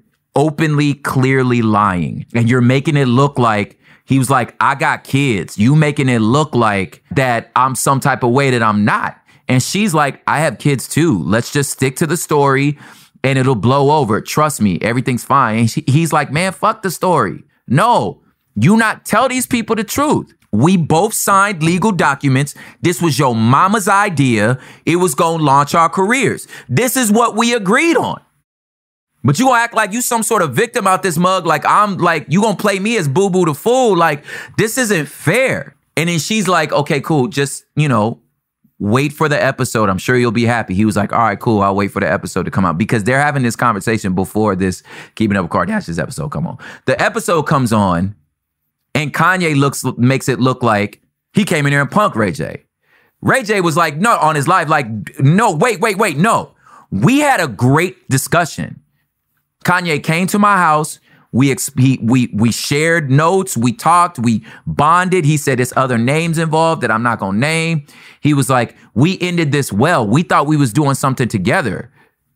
openly, 0.40 0.94
clearly 0.94 1.60
lying. 1.60 2.24
And 2.34 2.48
you're 2.48 2.62
making 2.62 2.96
it 2.96 3.04
look 3.04 3.38
like 3.38 3.78
he 4.06 4.18
was 4.18 4.30
like, 4.30 4.56
I 4.58 4.74
got 4.74 5.04
kids. 5.04 5.58
You 5.58 5.76
making 5.76 6.08
it 6.08 6.20
look 6.20 6.54
like 6.54 7.04
that 7.10 7.52
I'm 7.54 7.74
some 7.74 8.00
type 8.00 8.22
of 8.22 8.30
way 8.30 8.48
that 8.50 8.62
I'm 8.62 8.86
not. 8.86 9.20
And 9.48 9.62
she's 9.62 9.92
like, 9.92 10.22
I 10.26 10.40
have 10.40 10.58
kids 10.58 10.88
too. 10.88 11.22
Let's 11.22 11.52
just 11.52 11.70
stick 11.70 11.96
to 11.96 12.06
the 12.06 12.16
story 12.16 12.78
and 13.22 13.38
it'll 13.38 13.54
blow 13.54 13.98
over. 13.98 14.22
Trust 14.22 14.62
me, 14.62 14.78
everything's 14.80 15.24
fine. 15.24 15.58
And 15.58 15.70
she, 15.70 15.84
he's 15.86 16.10
like, 16.10 16.32
man, 16.32 16.52
fuck 16.52 16.80
the 16.80 16.90
story. 16.90 17.44
No, 17.68 18.22
you 18.56 18.78
not 18.78 19.04
tell 19.04 19.28
these 19.28 19.46
people 19.46 19.76
the 19.76 19.84
truth. 19.84 20.32
We 20.52 20.78
both 20.78 21.12
signed 21.12 21.62
legal 21.62 21.92
documents. 21.92 22.54
This 22.80 23.02
was 23.02 23.18
your 23.18 23.34
mama's 23.34 23.88
idea. 23.88 24.58
It 24.86 24.96
was 24.96 25.14
going 25.14 25.40
to 25.40 25.44
launch 25.44 25.74
our 25.74 25.90
careers. 25.90 26.48
This 26.68 26.96
is 26.96 27.12
what 27.12 27.36
we 27.36 27.52
agreed 27.52 27.98
on. 27.98 28.22
But 29.22 29.38
you 29.38 29.46
gonna 29.46 29.58
act 29.58 29.74
like 29.74 29.92
you 29.92 30.00
some 30.00 30.22
sort 30.22 30.42
of 30.42 30.54
victim 30.54 30.86
out 30.86 31.02
this 31.02 31.18
mug, 31.18 31.46
like 31.46 31.64
I'm 31.66 31.98
like, 31.98 32.26
you 32.28 32.40
gonna 32.40 32.56
play 32.56 32.78
me 32.78 32.96
as 32.96 33.08
Boo 33.08 33.30
Boo 33.30 33.44
the 33.44 33.54
Fool. 33.54 33.96
Like, 33.96 34.24
this 34.56 34.78
isn't 34.78 35.06
fair. 35.06 35.76
And 35.96 36.08
then 36.08 36.18
she's 36.18 36.48
like, 36.48 36.72
okay, 36.72 37.00
cool. 37.00 37.28
Just, 37.28 37.64
you 37.76 37.88
know, 37.88 38.20
wait 38.78 39.12
for 39.12 39.28
the 39.28 39.40
episode. 39.40 39.90
I'm 39.90 39.98
sure 39.98 40.16
you'll 40.16 40.32
be 40.32 40.46
happy. 40.46 40.74
He 40.74 40.86
was 40.86 40.96
like, 40.96 41.12
all 41.12 41.18
right, 41.18 41.38
cool. 41.38 41.60
I'll 41.60 41.74
wait 41.74 41.88
for 41.88 42.00
the 42.00 42.10
episode 42.10 42.44
to 42.44 42.50
come 42.50 42.64
out 42.64 42.78
because 42.78 43.04
they're 43.04 43.20
having 43.20 43.42
this 43.42 43.56
conversation 43.56 44.14
before 44.14 44.56
this 44.56 44.82
Keeping 45.14 45.36
Up 45.36 45.44
with 45.44 45.52
Kardashians 45.52 46.00
episode 46.00 46.30
come 46.30 46.46
on. 46.46 46.56
The 46.86 47.00
episode 47.00 47.42
comes 47.42 47.72
on 47.72 48.16
and 48.94 49.12
Kanye 49.12 49.56
looks 49.56 49.84
makes 49.98 50.28
it 50.28 50.40
look 50.40 50.62
like 50.62 51.02
he 51.34 51.44
came 51.44 51.66
in 51.66 51.72
here 51.72 51.82
and 51.82 51.90
punked 51.90 52.14
Ray 52.14 52.32
J. 52.32 52.64
Ray 53.20 53.42
J 53.42 53.60
was 53.60 53.76
like, 53.76 53.96
no, 53.96 54.16
on 54.16 54.34
his 54.34 54.48
live, 54.48 54.70
like, 54.70 54.86
no, 55.20 55.54
wait, 55.54 55.80
wait, 55.80 55.98
wait, 55.98 56.16
no. 56.16 56.54
We 56.90 57.18
had 57.18 57.40
a 57.40 57.46
great 57.46 58.08
discussion. 58.08 58.80
Kanye 59.64 60.02
came 60.02 60.26
to 60.28 60.38
my 60.38 60.56
house. 60.56 61.00
We 61.32 61.52
ex- 61.52 61.70
he, 61.78 61.98
we 62.02 62.28
we 62.34 62.50
shared 62.50 63.10
notes. 63.10 63.56
We 63.56 63.72
talked. 63.72 64.18
We 64.18 64.44
bonded. 64.66 65.24
He 65.24 65.36
said 65.36 65.58
there's 65.58 65.72
other 65.76 65.96
names 65.96 66.38
involved 66.38 66.82
that 66.82 66.90
I'm 66.90 67.02
not 67.04 67.20
gonna 67.20 67.38
name. 67.38 67.86
He 68.20 68.34
was 68.34 68.50
like, 68.50 68.76
we 68.94 69.18
ended 69.20 69.52
this 69.52 69.72
well. 69.72 70.06
We 70.06 70.22
thought 70.24 70.46
we 70.46 70.56
was 70.56 70.72
doing 70.72 70.94
something 70.94 71.28
together. 71.28 71.90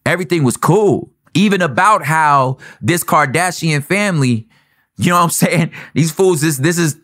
Everything 0.07 0.45
was 0.45 0.57
cool. 0.57 1.11
Even 1.35 1.61
about 1.61 2.05
how 2.05 2.59
this 2.81 3.03
Kardashian 3.03 3.83
family, 3.83 4.49
you 4.97 5.11
know 5.11 5.17
what 5.17 5.25
I'm 5.25 5.31
saying? 5.31 5.73
These 5.95 6.13
fools, 6.13 6.41
this 6.41 6.59
this 6.59 6.79
is 6.79 6.97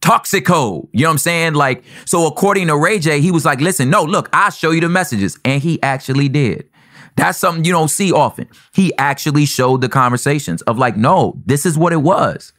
toxico. 0.00 0.88
You 0.92 1.02
know 1.02 1.08
what 1.08 1.12
I'm 1.12 1.18
saying? 1.18 1.54
Like, 1.54 1.82
so 2.04 2.26
according 2.26 2.68
to 2.68 2.76
Ray 2.76 3.00
J, 3.00 3.20
he 3.20 3.30
was 3.30 3.44
like, 3.44 3.60
listen, 3.60 3.90
no, 3.90 4.04
look, 4.04 4.28
I'll 4.32 4.50
show 4.50 4.70
you 4.70 4.80
the 4.80 4.88
messages. 4.88 5.38
And 5.44 5.62
he 5.62 5.82
actually 5.82 6.28
did. 6.28 6.68
That's 7.16 7.38
something 7.38 7.64
you 7.64 7.72
don't 7.72 7.88
see 7.88 8.12
often. 8.12 8.48
He 8.74 8.96
actually 8.96 9.46
showed 9.46 9.80
the 9.80 9.88
conversations 9.88 10.62
of 10.62 10.78
like, 10.78 10.96
no, 10.96 11.40
this 11.44 11.66
is 11.66 11.76
what 11.76 11.92
it 11.92 12.02
was. 12.02 12.52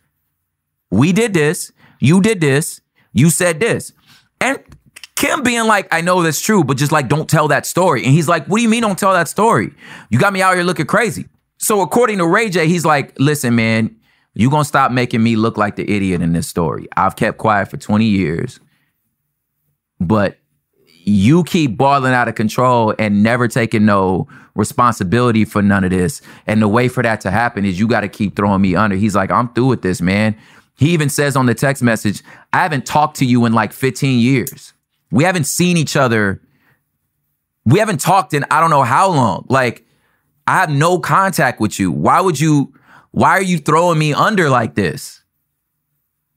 We 0.92 1.12
did 1.12 1.34
this. 1.34 1.72
You 2.00 2.22
did 2.22 2.40
this. 2.40 2.82
You 3.14 3.30
said 3.30 3.60
this. 3.60 3.94
And 4.40 4.60
Kim 5.16 5.42
being 5.42 5.66
like, 5.66 5.88
I 5.92 6.02
know 6.02 6.22
that's 6.22 6.42
true, 6.42 6.64
but 6.64 6.78
just 6.78 6.92
like, 6.92 7.08
don't 7.08 7.30
tell 7.30 7.48
that 7.48 7.66
story. 7.66 8.04
And 8.04 8.12
he's 8.12 8.28
like, 8.28 8.46
what 8.48 8.58
do 8.58 8.64
you 8.64 8.70
mean 8.70 8.82
don't 8.82 9.00
tell 9.00 9.14
that 9.14 9.28
story? 9.28 9.74
You 10.10 10.20
got 10.20 10.34
me 10.34 10.42
out 10.42 10.56
here 10.56 10.64
looking 10.64 10.86
crazy. 10.86 11.28
So 11.58 11.82
according 11.82 12.18
to 12.18 12.28
Ray 12.28 12.50
J, 12.50 12.68
he's 12.68 12.86
like, 12.86 13.14
listen, 13.20 13.56
man, 13.56 13.96
you 14.34 14.50
gonna 14.50 14.66
stop 14.66 14.92
making 14.92 15.24
me 15.24 15.36
look 15.36 15.58
like 15.58 15.76
the 15.76 15.90
idiot 15.90 16.22
in 16.22 16.34
this 16.34 16.48
story. 16.48 16.88
I've 16.98 17.16
kept 17.16 17.38
quiet 17.38 17.70
for 17.70 17.78
20 17.78 18.06
years, 18.06 18.60
but 20.00 20.38
you 21.06 21.44
keep 21.44 21.78
balling 21.78 22.14
out 22.14 22.28
of 22.28 22.36
control 22.36 22.94
and 22.98 23.24
never 23.24 23.48
taking 23.48 23.86
no 23.86 24.28
responsibility 24.56 25.46
for 25.46 25.62
none 25.62 25.84
of 25.84 25.90
this. 25.90 26.22
And 26.48 26.62
the 26.62 26.68
way 26.68 26.88
for 26.88 27.04
that 27.04 27.22
to 27.22 27.32
happen 27.32 27.66
is 27.66 27.80
you 27.80 27.88
got 27.88 28.02
to 28.02 28.10
keep 28.10 28.36
throwing 28.36 28.62
me 28.62 28.76
under. 28.76 28.96
He's 28.96 29.16
like, 29.16 29.32
I'm 29.32 29.52
through 29.54 29.68
with 29.68 29.82
this, 29.82 30.02
man. 30.02 30.36
He 30.76 30.92
even 30.92 31.10
says 31.10 31.36
on 31.36 31.46
the 31.46 31.54
text 31.54 31.84
message, 31.84 32.24
I 32.52 32.60
haven't 32.60 32.86
talked 32.86 33.18
to 33.18 33.26
you 33.26 33.46
in 33.46 33.54
like 33.54 33.74
15 33.74 34.20
years. 34.20 34.74
We 35.12 35.24
haven't 35.24 35.46
seen 35.46 35.78
each 35.78 35.96
other. 35.96 36.42
We 37.66 37.80
haven't 37.80 38.00
talked 38.00 38.34
in 38.34 38.46
I 38.50 38.60
don't 38.60 38.70
know 38.70 38.84
how 38.84 39.10
long. 39.10 39.46
Like, 39.50 39.86
I 40.48 40.60
have 40.60 40.70
no 40.70 41.00
contact 41.00 41.60
with 41.60 41.80
you. 41.80 41.92
Why 41.92 42.20
would 42.20 42.40
you, 42.40 42.74
why 43.12 43.32
are 43.32 43.44
you 43.44 43.60
throwing 43.60 44.00
me 44.00 44.14
under 44.14 44.50
like 44.50 44.76
this? 44.76 45.22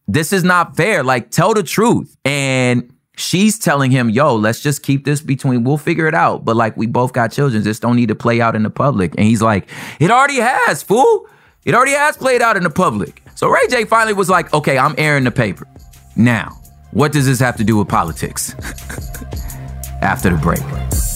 This 0.06 0.32
is 0.32 0.44
not 0.44 0.76
fair. 0.76 1.02
Like, 1.02 1.30
tell 1.30 1.54
the 1.54 1.64
truth. 1.64 2.16
And 2.24 2.92
she's 3.16 3.58
telling 3.58 3.90
him, 3.90 4.08
yo, 4.08 4.36
let's 4.36 4.60
just 4.60 4.82
keep 4.82 5.04
this 5.04 5.20
between, 5.20 5.64
we'll 5.64 5.78
figure 5.78 6.06
it 6.06 6.14
out. 6.14 6.44
But 6.44 6.54
like, 6.54 6.76
we 6.76 6.86
both 6.86 7.12
got 7.12 7.32
children. 7.32 7.64
This 7.64 7.80
don't 7.80 7.96
need 7.96 8.08
to 8.08 8.14
play 8.14 8.40
out 8.40 8.54
in 8.54 8.62
the 8.62 8.70
public. 8.70 9.14
And 9.16 9.26
he's 9.26 9.42
like, 9.42 9.68
it 9.98 10.10
already 10.10 10.36
has, 10.36 10.82
fool. 10.82 11.26
It 11.64 11.74
already 11.74 11.92
has 11.92 12.16
played 12.16 12.42
out 12.42 12.56
in 12.56 12.62
the 12.62 12.70
public. 12.70 13.22
So 13.34 13.48
Ray 13.48 13.66
J 13.68 13.84
finally 13.84 14.14
was 14.14 14.30
like, 14.30 14.52
okay, 14.54 14.78
I'm 14.78 14.94
airing 14.96 15.24
the 15.24 15.30
paper. 15.32 15.66
Now, 16.14 16.60
what 16.92 17.12
does 17.12 17.26
this 17.26 17.40
have 17.40 17.56
to 17.56 17.64
do 17.64 17.76
with 17.76 17.88
politics? 17.88 18.54
After 20.00 20.30
the 20.30 20.38
break. 20.40 21.15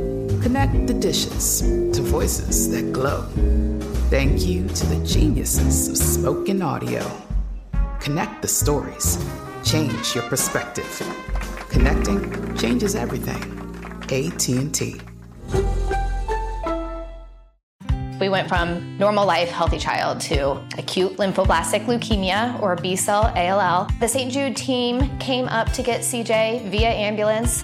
Connect 0.41 0.87
the 0.87 0.93
dishes 0.95 1.61
to 1.61 2.01
voices 2.01 2.71
that 2.71 2.91
glow. 2.91 3.27
Thank 4.09 4.41
you 4.47 4.67
to 4.67 4.85
the 4.87 5.05
geniuses 5.05 5.87
of 5.87 5.95
spoken 5.95 6.63
audio. 6.63 7.05
Connect 7.99 8.41
the 8.41 8.47
stories. 8.47 9.23
Change 9.63 10.15
your 10.15 10.23
perspective. 10.23 10.89
Connecting 11.69 12.57
changes 12.57 12.95
everything. 12.95 13.41
AT&T. 14.09 14.99
We 18.19 18.29
went 18.29 18.47
from 18.47 18.97
normal 18.97 19.27
life, 19.27 19.49
healthy 19.49 19.77
child 19.77 20.21
to 20.21 20.53
acute 20.77 21.17
lymphoblastic 21.17 21.85
leukemia 21.85 22.59
or 22.61 22.75
B 22.75 22.95
cell 22.95 23.31
ALL. 23.35 23.87
The 23.99 24.07
St. 24.07 24.31
Jude 24.31 24.55
team 24.55 25.17
came 25.19 25.45
up 25.45 25.71
to 25.73 25.83
get 25.83 26.01
CJ 26.01 26.69
via 26.69 26.89
ambulance. 26.89 27.63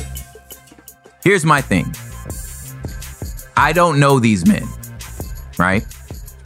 here's 1.23 1.45
my 1.45 1.61
thing. 1.61 1.93
I 3.57 3.73
don't 3.73 3.99
know 3.99 4.19
these 4.19 4.47
men, 4.47 4.67
right? 5.57 5.85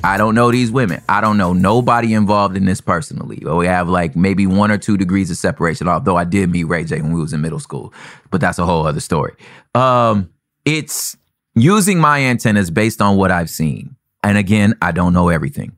I 0.04 0.18
don't 0.18 0.36
know 0.36 0.52
these 0.52 0.72
women. 0.72 1.02
I 1.10 1.20
don't 1.20 1.38
know 1.38 1.54
nobody 1.54 2.14
involved 2.14 2.56
in 2.56 2.66
this 2.66 2.80
personally. 2.80 3.40
But 3.42 3.56
We 3.56 3.66
have 3.66 3.90
like 3.90 4.16
maybe 4.16 4.46
one 4.46 4.70
or 4.70 4.78
two 4.78 4.98
degrees 4.98 5.32
of 5.32 5.38
separation, 5.38 5.88
although 5.88 6.16
I 6.16 6.26
did 6.26 6.52
meet 6.52 6.66
Ray 6.66 6.84
J 6.84 7.02
when 7.02 7.14
we 7.14 7.20
was 7.22 7.34
in 7.34 7.42
middle 7.42 7.60
school, 7.60 7.94
but 8.30 8.40
that's 8.40 8.60
a 8.60 8.66
whole 8.66 8.86
other 8.86 9.00
story. 9.00 9.34
Um, 9.74 10.30
it's 10.64 11.18
using 11.56 12.00
my 12.00 12.20
antennas 12.20 12.70
based 12.70 13.02
on 13.02 13.18
what 13.18 13.32
I've 13.32 13.50
seen. 13.50 13.96
And 14.24 14.38
again, 14.38 14.76
I 14.82 14.92
don't 14.92 15.14
know 15.14 15.30
everything. 15.30 15.78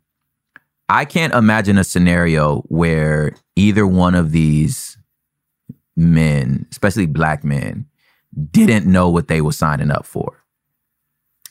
I 0.89 1.05
can't 1.05 1.33
imagine 1.33 1.77
a 1.77 1.83
scenario 1.83 2.61
where 2.67 3.35
either 3.55 3.85
one 3.85 4.15
of 4.15 4.31
these 4.31 4.97
men, 5.95 6.65
especially 6.71 7.05
black 7.05 7.43
men, 7.43 7.85
didn't 8.51 8.85
know 8.85 9.09
what 9.09 9.27
they 9.27 9.41
were 9.41 9.51
signing 9.51 9.91
up 9.91 10.05
for. 10.05 10.43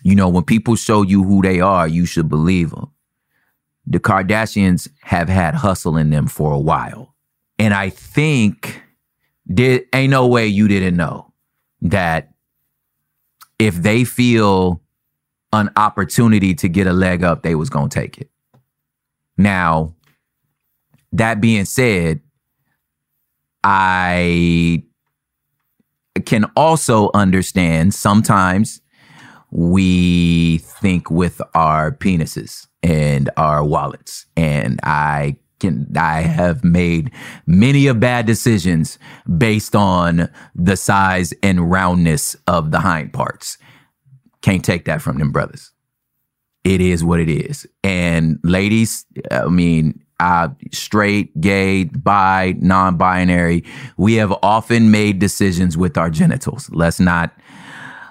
You 0.02 0.14
know, 0.14 0.28
when 0.28 0.44
people 0.44 0.76
show 0.76 1.02
you 1.02 1.24
who 1.24 1.42
they 1.42 1.60
are, 1.60 1.88
you 1.88 2.06
should 2.06 2.28
believe 2.28 2.70
them. 2.70 2.90
The 3.86 3.98
Kardashians 3.98 4.88
have 5.02 5.28
had 5.28 5.54
hustle 5.54 5.96
in 5.96 6.10
them 6.10 6.26
for 6.26 6.52
a 6.52 6.58
while. 6.58 7.14
And 7.58 7.72
I 7.72 7.90
think 7.90 8.82
there 9.46 9.80
ain't 9.92 10.10
no 10.10 10.26
way 10.26 10.46
you 10.46 10.68
didn't 10.68 10.96
know 10.96 11.32
that 11.82 12.30
if 13.58 13.76
they 13.76 14.04
feel 14.04 14.82
an 15.52 15.70
opportunity 15.76 16.54
to 16.54 16.68
get 16.68 16.86
a 16.86 16.92
leg 16.92 17.24
up, 17.24 17.42
they 17.42 17.54
was 17.54 17.70
going 17.70 17.88
to 17.88 18.00
take 18.00 18.18
it. 18.18 18.30
Now, 19.38 19.94
that 21.12 21.40
being 21.40 21.64
said, 21.64 22.20
I 23.64 24.84
can 26.24 26.44
also 26.56 27.10
understand 27.14 27.94
sometimes 27.94 28.80
we 29.50 30.58
think 30.58 31.10
with 31.10 31.40
our 31.54 31.92
penises 31.92 32.66
and 32.82 33.30
our 33.36 33.64
wallets. 33.64 34.26
And 34.36 34.80
I 34.82 35.36
can 35.58 35.86
I 35.96 36.20
have 36.20 36.62
made 36.64 37.10
many 37.46 37.86
of 37.86 37.98
bad 38.00 38.26
decisions 38.26 38.98
based 39.38 39.74
on 39.74 40.28
the 40.54 40.76
size 40.76 41.32
and 41.42 41.70
roundness 41.70 42.36
of 42.46 42.70
the 42.70 42.80
hind 42.80 43.12
parts. 43.12 43.58
Can't 44.42 44.64
take 44.64 44.84
that 44.84 45.02
from 45.02 45.18
them 45.18 45.32
brothers. 45.32 45.72
It 46.64 46.80
is 46.80 47.04
what 47.04 47.20
it 47.20 47.28
is. 47.28 47.66
And 47.82 48.38
ladies, 48.42 49.06
I 49.30 49.46
mean, 49.46 50.02
uh, 50.20 50.48
straight, 50.72 51.38
gay, 51.40 51.84
bi, 51.84 52.54
non-binary, 52.58 53.64
we 53.96 54.14
have 54.14 54.32
often 54.42 54.90
made 54.90 55.18
decisions 55.18 55.76
with 55.76 55.98
our 55.98 56.10
genitals. 56.10 56.70
Let's 56.70 57.00
not 57.00 57.32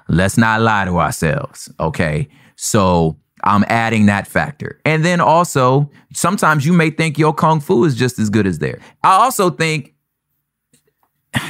let's 0.08 0.38
not 0.38 0.62
lie 0.62 0.86
to 0.86 1.00
ourselves. 1.00 1.72
Okay. 1.80 2.28
So 2.56 3.18
I'm 3.44 3.65
adding 3.68 4.06
that 4.08 4.28
factor. 4.28 4.80
And 4.86 5.04
then 5.04 5.20
also, 5.20 5.91
sometimes 6.13 6.65
you 6.65 6.74
may 6.74 6.89
think 6.89 7.18
your 7.18 7.34
kung 7.34 7.60
fu 7.60 7.84
is 7.86 7.96
just 7.96 8.20
as 8.20 8.30
good 8.30 8.48
as 8.48 8.60
theirs. 8.60 8.82
I 9.04 9.15
also 9.15 9.50
think 9.50 9.94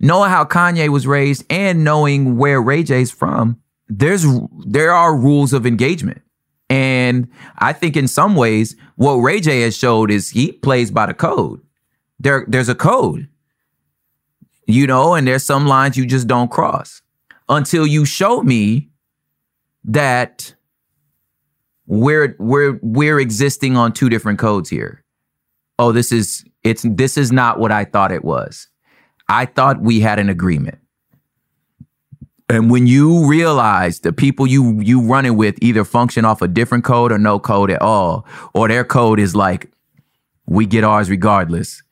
knowing 0.00 0.30
how 0.30 0.44
Kanye 0.44 0.88
was 0.88 1.06
raised 1.06 1.44
and 1.50 1.84
knowing 1.84 2.36
where 2.36 2.60
Ray 2.60 2.82
J's 2.82 3.10
from, 3.10 3.58
there's 3.88 4.24
there 4.66 4.92
are 4.92 5.16
rules 5.16 5.52
of 5.52 5.66
engagement. 5.66 6.22
And 7.12 7.28
I 7.58 7.72
think 7.72 7.96
in 7.96 8.08
some 8.08 8.34
ways, 8.34 8.74
what 8.96 9.14
Ray 9.14 9.40
J 9.40 9.60
has 9.60 9.76
showed 9.76 10.10
is 10.10 10.30
he 10.30 10.52
plays 10.52 10.90
by 10.90 11.06
the 11.06 11.14
code. 11.14 11.60
There, 12.18 12.46
there's 12.48 12.68
a 12.68 12.74
code, 12.74 13.28
you 14.66 14.86
know, 14.86 15.14
and 15.14 15.26
there's 15.26 15.44
some 15.44 15.66
lines 15.66 15.96
you 15.96 16.06
just 16.06 16.26
don't 16.26 16.50
cross 16.50 17.02
until 17.48 17.86
you 17.86 18.04
show 18.04 18.42
me 18.42 18.88
that 19.84 20.54
we're 21.86 22.36
we're 22.38 22.78
we're 22.80 23.18
existing 23.18 23.76
on 23.76 23.92
two 23.92 24.08
different 24.08 24.38
codes 24.38 24.70
here. 24.70 25.04
Oh, 25.78 25.92
this 25.92 26.12
is 26.12 26.44
it's 26.62 26.86
this 26.88 27.18
is 27.18 27.32
not 27.32 27.58
what 27.58 27.72
I 27.72 27.84
thought 27.84 28.12
it 28.12 28.24
was. 28.24 28.68
I 29.28 29.46
thought 29.46 29.82
we 29.82 30.00
had 30.00 30.18
an 30.18 30.28
agreement. 30.28 30.78
And 32.52 32.70
when 32.70 32.86
you 32.86 33.26
realize 33.26 34.00
the 34.00 34.12
people 34.12 34.46
you 34.46 34.78
you 34.80 35.00
running 35.00 35.36
with 35.36 35.56
either 35.62 35.84
function 35.84 36.24
off 36.24 36.42
a 36.42 36.48
different 36.48 36.84
code 36.84 37.10
or 37.10 37.18
no 37.18 37.38
code 37.38 37.70
at 37.70 37.80
all, 37.80 38.26
or 38.52 38.68
their 38.68 38.84
code 38.84 39.18
is 39.18 39.34
like, 39.34 39.70
we 40.46 40.66
get 40.66 40.84
ours 40.84 41.08
regardless. 41.08 41.82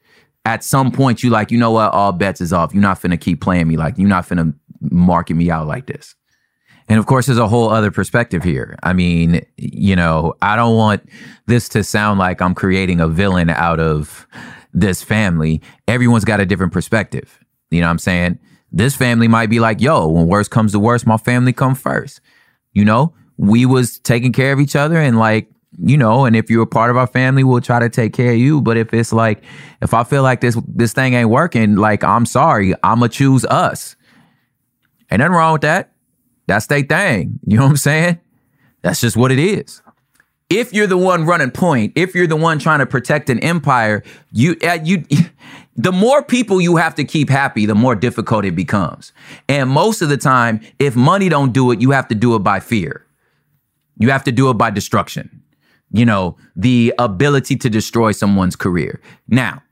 At 0.44 0.62
some 0.62 0.90
point, 0.90 1.22
you 1.22 1.30
like, 1.30 1.50
you 1.50 1.58
know 1.58 1.70
what? 1.70 1.92
All 1.92 2.12
bets 2.12 2.40
is 2.40 2.52
off. 2.52 2.74
You're 2.74 2.82
not 2.82 3.00
finna 3.00 3.20
keep 3.20 3.40
playing 3.40 3.68
me 3.68 3.76
like 3.76 3.96
you're 3.98 4.08
not 4.08 4.28
finna 4.28 4.54
marking 4.80 5.36
me 5.36 5.50
out 5.50 5.66
like 5.66 5.86
this. 5.86 6.14
And 6.88 6.98
of 6.98 7.06
course, 7.06 7.26
there's 7.26 7.38
a 7.38 7.48
whole 7.48 7.70
other 7.70 7.90
perspective 7.90 8.42
here. 8.42 8.76
I 8.82 8.92
mean, 8.92 9.46
you 9.56 9.94
know, 9.94 10.34
I 10.42 10.56
don't 10.56 10.76
want 10.76 11.08
this 11.46 11.68
to 11.70 11.84
sound 11.84 12.18
like 12.18 12.42
I'm 12.42 12.54
creating 12.54 13.00
a 13.00 13.06
villain 13.06 13.48
out 13.48 13.78
of 13.78 14.26
this 14.74 15.02
family. 15.02 15.62
Everyone's 15.86 16.24
got 16.24 16.40
a 16.40 16.46
different 16.46 16.72
perspective. 16.72 17.38
You 17.70 17.80
know 17.80 17.86
what 17.86 17.92
I'm 17.92 17.98
saying? 17.98 18.38
This 18.72 18.94
family 18.94 19.28
might 19.28 19.50
be 19.50 19.60
like, 19.60 19.80
yo, 19.80 20.06
when 20.08 20.26
worst 20.26 20.50
comes 20.50 20.72
to 20.72 20.78
worst, 20.78 21.06
my 21.06 21.16
family 21.16 21.52
come 21.52 21.74
first. 21.74 22.20
You 22.72 22.84
know, 22.84 23.14
we 23.36 23.66
was 23.66 23.98
taking 23.98 24.32
care 24.32 24.52
of 24.52 24.60
each 24.60 24.76
other 24.76 24.96
and 24.96 25.18
like, 25.18 25.50
you 25.82 25.96
know, 25.96 26.24
and 26.24 26.36
if 26.36 26.50
you're 26.50 26.64
a 26.64 26.66
part 26.66 26.90
of 26.90 26.96
our 26.96 27.06
family, 27.06 27.42
we'll 27.42 27.60
try 27.60 27.78
to 27.78 27.88
take 27.88 28.12
care 28.12 28.32
of 28.32 28.38
you. 28.38 28.60
But 28.60 28.76
if 28.76 28.92
it's 28.92 29.12
like, 29.12 29.42
if 29.80 29.94
I 29.94 30.04
feel 30.04 30.22
like 30.22 30.40
this 30.40 30.58
this 30.66 30.92
thing 30.92 31.14
ain't 31.14 31.30
working, 31.30 31.76
like 31.76 32.04
I'm 32.04 32.26
sorry, 32.26 32.74
I'ma 32.82 33.08
choose 33.08 33.44
us. 33.46 33.96
Ain't 35.10 35.20
nothing 35.20 35.32
wrong 35.32 35.54
with 35.54 35.62
that. 35.62 35.92
That's 36.46 36.66
their 36.66 36.82
thing. 36.82 37.38
You 37.46 37.56
know 37.56 37.64
what 37.64 37.70
I'm 37.70 37.76
saying? 37.76 38.20
That's 38.82 39.00
just 39.00 39.16
what 39.16 39.32
it 39.32 39.38
is. 39.38 39.82
If 40.48 40.72
you're 40.72 40.88
the 40.88 40.98
one 40.98 41.24
running 41.26 41.52
point, 41.52 41.92
if 41.94 42.14
you're 42.14 42.26
the 42.26 42.36
one 42.36 42.58
trying 42.58 42.80
to 42.80 42.86
protect 42.86 43.30
an 43.30 43.38
empire, 43.38 44.02
you 44.32 44.56
uh, 44.62 44.78
you 44.82 45.04
the 45.82 45.92
more 45.92 46.22
people 46.22 46.60
you 46.60 46.76
have 46.76 46.94
to 46.96 47.04
keep 47.04 47.30
happy, 47.30 47.64
the 47.64 47.74
more 47.74 47.94
difficult 47.94 48.44
it 48.44 48.54
becomes. 48.54 49.12
And 49.48 49.70
most 49.70 50.02
of 50.02 50.08
the 50.08 50.16
time, 50.18 50.60
if 50.78 50.94
money 50.94 51.28
don't 51.28 51.52
do 51.52 51.70
it, 51.70 51.80
you 51.80 51.92
have 51.92 52.08
to 52.08 52.14
do 52.14 52.34
it 52.34 52.40
by 52.40 52.60
fear. 52.60 53.06
You 53.98 54.10
have 54.10 54.24
to 54.24 54.32
do 54.32 54.50
it 54.50 54.54
by 54.54 54.70
destruction. 54.70 55.42
You 55.90 56.04
know, 56.04 56.36
the 56.54 56.92
ability 56.98 57.56
to 57.56 57.70
destroy 57.70 58.12
someone's 58.12 58.56
career. 58.56 59.00
Now, 59.26 59.62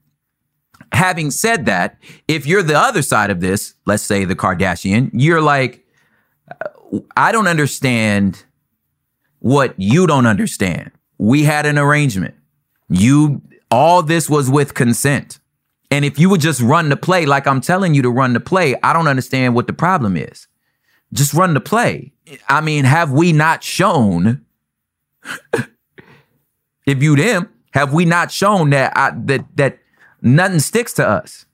having 0.93 1.31
said 1.31 1.67
that, 1.67 1.99
if 2.27 2.47
you're 2.47 2.63
the 2.63 2.79
other 2.79 3.03
side 3.03 3.31
of 3.31 3.41
this, 3.41 3.75
let's 3.87 4.03
say 4.03 4.25
the 4.25 4.35
Kardashian, 4.35 5.11
you're 5.13 5.43
like, 5.43 5.85
uh, 6.51 7.01
I 7.17 7.33
don't 7.33 7.49
understand 7.49 8.45
what 9.41 9.75
you 9.77 10.07
don't 10.07 10.27
understand. 10.27 10.91
We 11.19 11.45
had 11.45 11.67
an 11.67 11.79
arrangement. 11.79 12.35
You, 12.89 13.43
all 13.71 14.03
this 14.03 14.31
was 14.31 14.49
with 14.51 14.75
consent. 14.75 15.38
And 15.91 16.05
if 16.05 16.19
you 16.19 16.29
would 16.29 16.41
just 16.41 16.61
run 16.61 16.91
the 16.91 16.97
play 16.97 17.25
like 17.25 17.47
I'm 17.47 17.61
telling 17.61 17.95
you 17.95 18.03
to 18.03 18.11
run 18.11 18.35
the 18.35 18.41
play, 18.41 18.77
I 18.83 18.93
don't 18.93 19.09
understand 19.09 19.55
what 19.55 19.67
the 19.67 19.73
problem 19.73 20.17
is. 20.17 20.47
Just 21.13 21.33
run 21.33 21.55
the 21.55 21.61
play. 21.61 22.13
I 22.49 22.61
mean, 22.61 22.85
have 22.85 23.11
we 23.11 23.33
not 23.33 23.63
shown? 23.63 24.45
if 26.87 27.03
you 27.03 27.17
them, 27.17 27.49
have 27.73 27.93
we 27.93 28.05
not 28.05 28.31
shown 28.31 28.71
that 28.71 28.93
I, 28.97 29.13
that 29.25 29.45
that 29.57 29.79
nothing 30.21 30.61
sticks 30.61 30.93
to 30.95 31.09
us? 31.09 31.47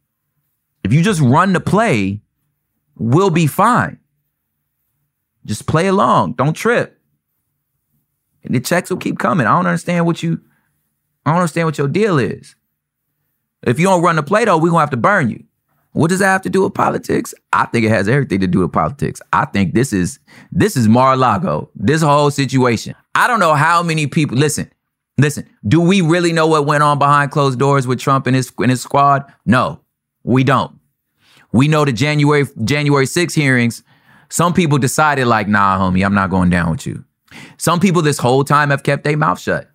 If 0.82 0.92
you 0.92 1.02
just 1.02 1.20
run 1.20 1.52
the 1.52 1.60
play, 1.60 2.20
we'll 2.96 3.30
be 3.30 3.46
fine. 3.46 3.98
Just 5.46 5.66
play 5.66 5.86
along. 5.86 6.32
Don't 6.32 6.54
trip. 6.54 6.98
And 8.42 8.54
the 8.54 8.60
checks 8.60 8.90
will 8.90 8.98
keep 8.98 9.18
coming. 9.18 9.46
I 9.46 9.56
don't 9.56 9.66
understand 9.66 10.06
what 10.06 10.22
you 10.22 10.40
I 11.24 11.30
don't 11.30 11.40
understand 11.40 11.66
what 11.66 11.78
your 11.78 11.88
deal 11.88 12.18
is. 12.18 12.56
If 13.66 13.78
you 13.78 13.86
don't 13.86 14.02
run 14.02 14.16
the 14.16 14.22
play 14.22 14.44
though, 14.44 14.58
we're 14.58 14.70
gonna 14.70 14.80
have 14.80 14.90
to 14.90 14.96
burn 14.96 15.30
you. 15.30 15.42
What 15.92 16.08
does 16.08 16.18
that 16.18 16.26
have 16.26 16.42
to 16.42 16.50
do 16.50 16.64
with 16.64 16.74
politics? 16.74 17.34
I 17.52 17.66
think 17.66 17.86
it 17.86 17.90
has 17.90 18.08
everything 18.08 18.40
to 18.40 18.48
do 18.48 18.60
with 18.60 18.72
politics. 18.72 19.20
I 19.32 19.44
think 19.44 19.74
this 19.74 19.92
is 19.92 20.18
this 20.50 20.76
is 20.76 20.88
Mar-a-Lago. 20.88 21.70
This 21.74 22.02
whole 22.02 22.30
situation. 22.30 22.94
I 23.14 23.28
don't 23.28 23.40
know 23.40 23.54
how 23.54 23.82
many 23.82 24.08
people 24.08 24.36
listen. 24.36 24.70
Listen, 25.16 25.48
do 25.66 25.80
we 25.80 26.00
really 26.00 26.32
know 26.32 26.48
what 26.48 26.66
went 26.66 26.82
on 26.82 26.98
behind 26.98 27.30
closed 27.30 27.60
doors 27.60 27.86
with 27.86 28.00
Trump 28.00 28.26
and 28.26 28.34
his 28.34 28.52
and 28.58 28.70
his 28.70 28.80
squad? 28.80 29.24
No, 29.46 29.80
we 30.24 30.42
don't. 30.42 30.76
We 31.52 31.68
know 31.68 31.84
the 31.84 31.92
January 31.92 32.46
January 32.64 33.06
6 33.06 33.32
hearings. 33.32 33.84
Some 34.28 34.52
people 34.52 34.78
decided 34.78 35.28
like, 35.28 35.46
nah, 35.46 35.78
homie, 35.78 36.04
I'm 36.04 36.14
not 36.14 36.30
going 36.30 36.50
down 36.50 36.72
with 36.72 36.86
you. 36.86 37.04
Some 37.56 37.78
people 37.78 38.02
this 38.02 38.18
whole 38.18 38.42
time 38.42 38.70
have 38.70 38.82
kept 38.82 39.04
their 39.04 39.16
mouth 39.16 39.38
shut. 39.38 39.70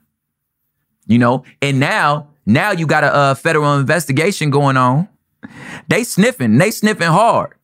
You 1.07 1.17
know, 1.17 1.45
and 1.61 1.79
now 1.79 2.28
now 2.45 2.71
you 2.71 2.87
got 2.87 3.03
a, 3.03 3.31
a 3.31 3.35
federal 3.35 3.77
investigation 3.77 4.49
going 4.49 4.77
on. 4.77 5.07
They 5.87 6.03
sniffing, 6.03 6.57
they 6.57 6.71
sniffing 6.71 7.07
hard. 7.07 7.55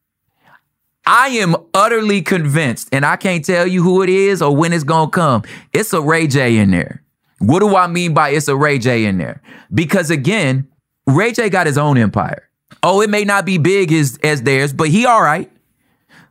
I 1.06 1.28
am 1.30 1.56
utterly 1.74 2.22
convinced, 2.22 2.90
and 2.92 3.06
I 3.06 3.16
can't 3.16 3.46
tell 3.46 3.68
you 3.68 3.84
who 3.84 4.02
it 4.02 4.10
is 4.10 4.42
or 4.42 4.56
when 4.56 4.74
it's 4.74 4.84
gonna 4.84 5.12
come. 5.12 5.44
It's 5.72 5.94
a 5.94 6.02
Ray 6.02 6.28
J 6.28 6.58
in 6.58 6.72
there. 6.72 7.04
What 7.40 7.60
do 7.60 7.76
I 7.76 7.88
mean 7.88 8.14
by 8.14 8.30
it's 8.30 8.48
a 8.48 8.56
Ray 8.56 8.80
J 8.80 9.06
in 9.06 9.18
there? 9.18 9.42
Because 9.74 10.10
again, 10.10 10.68
Ray 11.06 11.32
J 11.32 11.50
got 11.50 11.68
his 11.68 11.78
own 11.78 11.98
empire. 11.98 12.50
Oh, 12.82 13.02
it 13.02 13.10
may 13.10 13.24
not 13.24 13.46
be 13.46 13.58
big 13.58 13.92
as, 13.92 14.18
as 14.24 14.42
theirs, 14.42 14.74
but 14.74 14.90
he 14.90 15.06
all 15.06 15.22
right. 15.22 15.52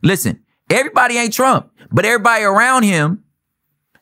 Listen, 0.01 0.43
everybody 0.69 1.17
ain't 1.17 1.33
Trump, 1.33 1.71
but 1.91 2.05
everybody 2.05 2.43
around 2.43 2.83
him, 2.83 3.23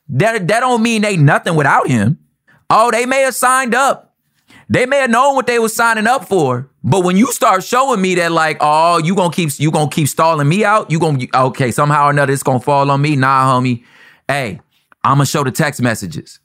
that, 0.08 0.48
that 0.48 0.60
don't 0.60 0.82
mean 0.82 1.02
they 1.02 1.16
nothing 1.16 1.54
without 1.54 1.88
him. 1.88 2.18
Oh, 2.68 2.90
they 2.90 3.06
may 3.06 3.22
have 3.22 3.34
signed 3.34 3.74
up. 3.74 4.03
They 4.68 4.86
may 4.86 4.98
have 4.98 5.10
known 5.10 5.34
what 5.34 5.46
they 5.46 5.58
was 5.58 5.74
signing 5.74 6.06
up 6.06 6.28
for. 6.28 6.70
But 6.82 7.04
when 7.04 7.16
you 7.16 7.32
start 7.32 7.64
showing 7.64 8.00
me 8.00 8.14
that, 8.16 8.32
like, 8.32 8.58
oh, 8.60 8.98
you 8.98 9.14
gonna 9.14 9.32
keep 9.32 9.50
you 9.58 9.70
gonna 9.70 9.90
keep 9.90 10.08
stalling 10.08 10.48
me 10.48 10.64
out, 10.64 10.90
you 10.90 10.98
gonna 10.98 11.26
okay, 11.34 11.70
somehow 11.70 12.06
or 12.06 12.10
another 12.10 12.32
it's 12.32 12.42
gonna 12.42 12.60
fall 12.60 12.90
on 12.90 13.00
me. 13.00 13.16
Nah, 13.16 13.52
homie. 13.52 13.84
Hey, 14.28 14.60
I'm 15.02 15.16
gonna 15.16 15.26
show 15.26 15.44
the 15.44 15.50
text 15.50 15.80
messages. 15.80 16.40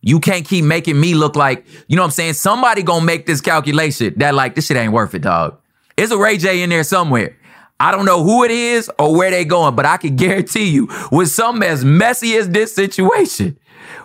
You 0.00 0.18
can't 0.18 0.44
keep 0.44 0.64
making 0.64 1.00
me 1.00 1.14
look 1.14 1.36
like, 1.36 1.64
you 1.86 1.94
know 1.94 2.02
what 2.02 2.06
I'm 2.06 2.12
saying? 2.12 2.32
Somebody 2.34 2.82
gonna 2.82 3.04
make 3.04 3.26
this 3.26 3.40
calculation 3.40 4.14
that 4.16 4.34
like 4.34 4.56
this 4.56 4.66
shit 4.66 4.76
ain't 4.76 4.92
worth 4.92 5.14
it, 5.14 5.22
dog. 5.22 5.58
It's 5.96 6.10
a 6.10 6.18
Ray 6.18 6.38
J 6.38 6.62
in 6.62 6.70
there 6.70 6.82
somewhere. 6.82 7.36
I 7.82 7.90
don't 7.90 8.04
know 8.04 8.22
who 8.22 8.44
it 8.44 8.52
is 8.52 8.88
or 8.98 9.14
where 9.14 9.30
they 9.30 9.44
going, 9.44 9.74
but 9.74 9.84
I 9.84 9.96
can 9.96 10.14
guarantee 10.24 10.70
you, 10.70 10.88
with 11.10 11.28
something 11.28 11.68
as 11.68 11.84
messy 11.84 12.36
as 12.36 12.48
this 12.48 12.74
situation, 12.74 13.58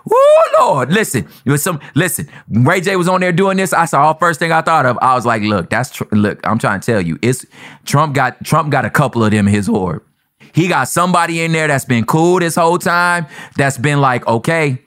Oh 0.09 0.43
Lord. 0.59 0.91
Listen, 0.91 1.27
was 1.45 1.61
some 1.61 1.79
listen. 1.93 2.29
Ray 2.49 2.81
J 2.81 2.95
was 2.95 3.07
on 3.07 3.21
there 3.21 3.31
doing 3.31 3.57
this. 3.57 3.73
I 3.73 3.85
saw 3.85 4.13
first 4.13 4.39
thing 4.39 4.51
I 4.51 4.61
thought 4.61 4.85
of. 4.85 4.97
I 5.01 5.15
was 5.15 5.25
like, 5.25 5.41
look, 5.41 5.69
that's 5.69 5.91
tr- 5.91 6.03
look. 6.11 6.39
I'm 6.45 6.57
trying 6.59 6.79
to 6.79 6.85
tell 6.85 7.01
you, 7.01 7.19
it's 7.21 7.45
Trump 7.85 8.15
got 8.15 8.43
Trump 8.43 8.71
got 8.71 8.85
a 8.85 8.89
couple 8.89 9.23
of 9.23 9.31
them 9.31 9.47
in 9.47 9.53
his 9.53 9.69
orb. 9.69 10.03
He 10.53 10.67
got 10.67 10.87
somebody 10.87 11.41
in 11.41 11.51
there 11.51 11.67
that's 11.67 11.85
been 11.85 12.05
cool 12.05 12.39
this 12.39 12.55
whole 12.55 12.79
time. 12.79 13.27
That's 13.57 13.77
been 13.77 14.01
like, 14.01 14.25
okay, 14.27 14.81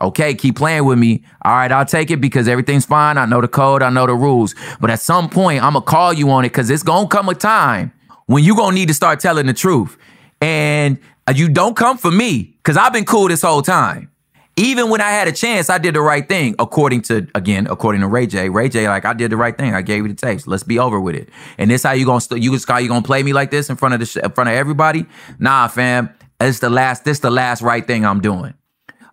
okay, 0.00 0.34
keep 0.34 0.56
playing 0.56 0.84
with 0.84 0.98
me. 0.98 1.24
All 1.42 1.52
right, 1.52 1.72
I'll 1.72 1.86
take 1.86 2.10
it 2.10 2.20
because 2.20 2.46
everything's 2.46 2.84
fine. 2.84 3.18
I 3.18 3.24
know 3.24 3.40
the 3.40 3.48
code. 3.48 3.82
I 3.82 3.90
know 3.90 4.06
the 4.06 4.14
rules. 4.14 4.54
But 4.80 4.90
at 4.90 5.00
some 5.00 5.28
point, 5.28 5.62
I'm 5.62 5.72
gonna 5.72 5.84
call 5.84 6.12
you 6.12 6.30
on 6.30 6.44
it 6.44 6.50
because 6.50 6.70
it's 6.70 6.82
gonna 6.82 7.08
come 7.08 7.28
a 7.28 7.34
time 7.34 7.92
when 8.26 8.44
you 8.44 8.56
gonna 8.56 8.74
need 8.74 8.88
to 8.88 8.94
start 8.94 9.20
telling 9.20 9.46
the 9.46 9.54
truth. 9.54 9.96
And 10.40 10.98
uh, 11.26 11.32
you 11.34 11.48
don't 11.48 11.76
come 11.76 11.98
for 11.98 12.10
me 12.10 12.54
because 12.58 12.76
I've 12.76 12.92
been 12.92 13.04
cool 13.06 13.28
this 13.28 13.42
whole 13.42 13.62
time 13.62 14.10
even 14.56 14.88
when 14.88 15.02
I 15.02 15.10
had 15.10 15.28
a 15.28 15.32
chance, 15.32 15.68
I 15.68 15.76
did 15.76 15.94
the 15.94 16.00
right 16.00 16.26
thing. 16.26 16.54
According 16.58 17.02
to 17.02 17.26
again, 17.34 17.66
according 17.68 18.00
to 18.00 18.08
Ray 18.08 18.26
J. 18.26 18.48
Ray 18.48 18.70
J, 18.70 18.88
like 18.88 19.04
I 19.04 19.12
did 19.12 19.30
the 19.30 19.36
right 19.36 19.56
thing. 19.56 19.74
I 19.74 19.82
gave 19.82 20.02
you 20.02 20.08
the 20.08 20.14
tapes. 20.14 20.46
Let's 20.46 20.62
be 20.62 20.78
over 20.78 20.98
with 20.98 21.14
it. 21.14 21.28
And 21.58 21.70
this 21.70 21.82
how 21.82 21.92
you 21.92 22.06
gonna 22.06 22.22
st- 22.22 22.42
you 22.42 22.58
how 22.66 22.78
you 22.78 22.88
gonna 22.88 23.02
play 23.02 23.22
me 23.22 23.34
like 23.34 23.50
this 23.50 23.68
in 23.68 23.76
front 23.76 23.94
of 23.94 24.00
the 24.00 24.06
sh- 24.06 24.16
in 24.16 24.30
front 24.32 24.48
of 24.48 24.56
everybody? 24.56 25.04
Nah, 25.38 25.68
fam. 25.68 26.10
It's 26.40 26.60
the 26.60 26.70
last. 26.70 27.04
This 27.04 27.18
the 27.18 27.30
last 27.30 27.60
right 27.60 27.86
thing 27.86 28.06
I'm 28.06 28.20
doing. 28.20 28.54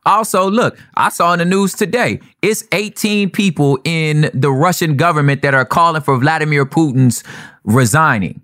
Also, 0.05 0.49
look, 0.49 0.78
I 0.95 1.09
saw 1.09 1.32
in 1.34 1.39
the 1.39 1.45
news 1.45 1.74
today, 1.74 2.20
it's 2.41 2.66
18 2.74 3.30
people 3.30 3.80
in 3.86 4.30
the 4.34 4.51
Russian 4.51 4.97
government 4.97 5.41
that 5.43 5.53
are 5.53 5.64
calling 5.64 6.01
for 6.01 6.18
Vladimir 6.18 6.66
Putin's 6.66 7.24
resigning. 7.64 8.41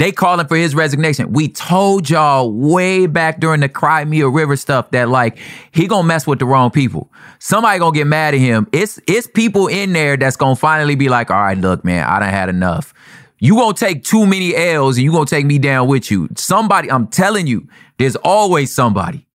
They 0.00 0.12
calling 0.12 0.46
for 0.46 0.56
his 0.56 0.74
resignation. 0.74 1.30
We 1.34 1.48
told 1.48 2.08
y'all 2.08 2.50
way 2.50 3.06
back 3.06 3.38
during 3.38 3.60
the 3.60 3.68
Crimea 3.68 4.30
River 4.30 4.56
stuff 4.56 4.90
that 4.92 5.10
like 5.10 5.36
he 5.72 5.86
gonna 5.86 6.08
mess 6.08 6.26
with 6.26 6.38
the 6.38 6.46
wrong 6.46 6.70
people. 6.70 7.12
Somebody 7.38 7.78
gonna 7.78 7.94
get 7.94 8.06
mad 8.06 8.32
at 8.32 8.40
him. 8.40 8.66
It's 8.72 8.98
it's 9.06 9.26
people 9.26 9.66
in 9.66 9.92
there 9.92 10.16
that's 10.16 10.36
gonna 10.36 10.56
finally 10.56 10.94
be 10.94 11.10
like, 11.10 11.30
all 11.30 11.36
right, 11.36 11.58
look, 11.58 11.84
man, 11.84 12.06
I 12.06 12.18
done 12.18 12.30
had 12.30 12.48
enough. 12.48 12.94
You 13.40 13.56
gonna 13.56 13.74
take 13.74 14.02
too 14.02 14.24
many 14.24 14.56
L's 14.56 14.96
and 14.96 15.04
you 15.04 15.12
gonna 15.12 15.26
take 15.26 15.44
me 15.44 15.58
down 15.58 15.86
with 15.86 16.10
you. 16.10 16.30
Somebody, 16.34 16.90
I'm 16.90 17.06
telling 17.06 17.46
you, 17.46 17.68
there's 17.98 18.16
always 18.16 18.74
somebody. 18.74 19.26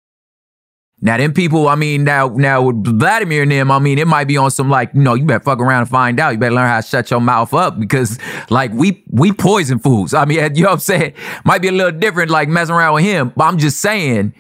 Now, 1.01 1.19
them 1.19 1.35
people, 1.35 1.69
I 1.69 1.75
mean, 1.75 2.05
now, 2.05 2.29
now 2.29 2.63
with 2.63 2.99
Vladimir 2.99 3.43
and 3.43 3.53
them, 3.53 3.71
I 3.71 3.79
mean, 3.79 3.99
it 3.99 4.07
might 4.07 4.25
be 4.25 4.37
on 4.37 4.51
some 4.51 4.71
like, 4.71 4.95
you 4.95 5.03
know, 5.03 5.15
you 5.15 5.25
better 5.25 5.45
fuck 5.45 5.59
around 5.59 5.83
and 5.83 5.91
find 5.91 6.19
out. 6.19 6.31
You 6.31 6.39
better 6.39 6.55
learn 6.55 6.69
how 6.69 6.81
to 6.81 6.87
shut 6.87 7.11
your 7.11 7.21
mouth 7.21 7.53
up 7.53 7.79
because, 7.79 8.19
like, 8.49 8.73
we 8.73 9.05
we 9.11 9.33
poison 9.33 9.79
fools. 9.79 10.15
I 10.15 10.25
mean, 10.25 10.39
you 10.55 10.63
know 10.63 10.71
what 10.71 10.75
I'm 10.75 10.81
saying? 10.81 11.15
Might 11.45 11.61
be 11.61 11.69
a 11.69 11.73
little 11.73 11.93
different, 11.93 12.31
like 12.31 12.49
messing 12.49 12.75
around 12.75 12.95
with 12.95 13.05
him. 13.05 13.33
But 13.37 13.45
I'm 13.45 13.59
just 13.59 13.81
saying, 13.81 14.35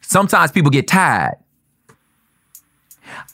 sometimes 0.00 0.52
people 0.52 0.70
get 0.70 0.88
tired. 0.88 1.36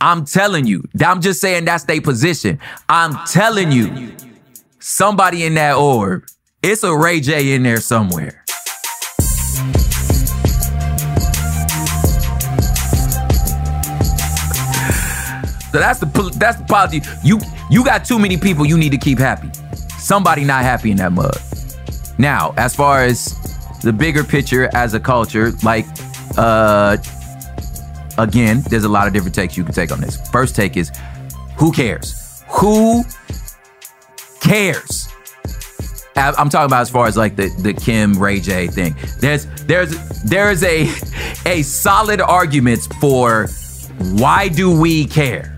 I'm 0.00 0.24
telling 0.24 0.66
you, 0.66 0.84
I'm 1.04 1.20
just 1.20 1.40
saying 1.40 1.66
that's 1.66 1.84
their 1.84 2.00
position. 2.00 2.58
I'm 2.88 3.16
telling 3.26 3.72
you, 3.72 4.12
somebody 4.80 5.44
in 5.44 5.54
that 5.54 5.76
orb, 5.76 6.24
it's 6.62 6.82
a 6.82 6.96
Ray 6.96 7.20
J 7.20 7.52
in 7.52 7.62
there 7.62 7.80
somewhere. 7.80 8.44
So 15.76 15.80
that's 15.80 16.00
the 16.00 16.06
that's 16.38 16.56
the 16.56 16.64
policy. 16.64 17.02
You 17.22 17.38
you 17.68 17.84
got 17.84 18.06
too 18.06 18.18
many 18.18 18.38
people 18.38 18.64
you 18.64 18.78
need 18.78 18.92
to 18.92 18.96
keep 18.96 19.18
happy. 19.18 19.50
Somebody 19.98 20.42
not 20.42 20.62
happy 20.62 20.90
in 20.90 20.96
that 20.96 21.12
mug. 21.12 21.36
Now, 22.16 22.54
as 22.56 22.74
far 22.74 23.04
as 23.04 23.36
the 23.82 23.92
bigger 23.92 24.24
picture 24.24 24.70
as 24.74 24.94
a 24.94 25.00
culture, 25.00 25.52
like 25.62 25.84
uh 26.38 26.96
again, 28.16 28.62
there's 28.70 28.84
a 28.84 28.88
lot 28.88 29.06
of 29.06 29.12
different 29.12 29.34
takes 29.34 29.54
you 29.54 29.64
can 29.64 29.74
take 29.74 29.92
on 29.92 30.00
this. 30.00 30.18
First 30.30 30.56
take 30.56 30.78
is 30.78 30.90
who 31.58 31.70
cares? 31.70 32.42
Who 32.48 33.04
cares? 34.40 35.10
I'm 36.16 36.48
talking 36.48 36.70
about 36.70 36.80
as 36.80 36.88
far 36.88 37.06
as 37.06 37.18
like 37.18 37.36
the, 37.36 37.54
the 37.60 37.74
Kim 37.74 38.14
Ray 38.14 38.40
J 38.40 38.68
thing. 38.68 38.94
There's 39.20 39.44
there's 39.66 40.22
there's 40.22 40.62
a 40.62 40.88
a 41.44 41.60
solid 41.60 42.22
argument 42.22 42.80
for 42.98 43.48
why 43.98 44.48
do 44.48 44.80
we 44.80 45.04
care? 45.04 45.55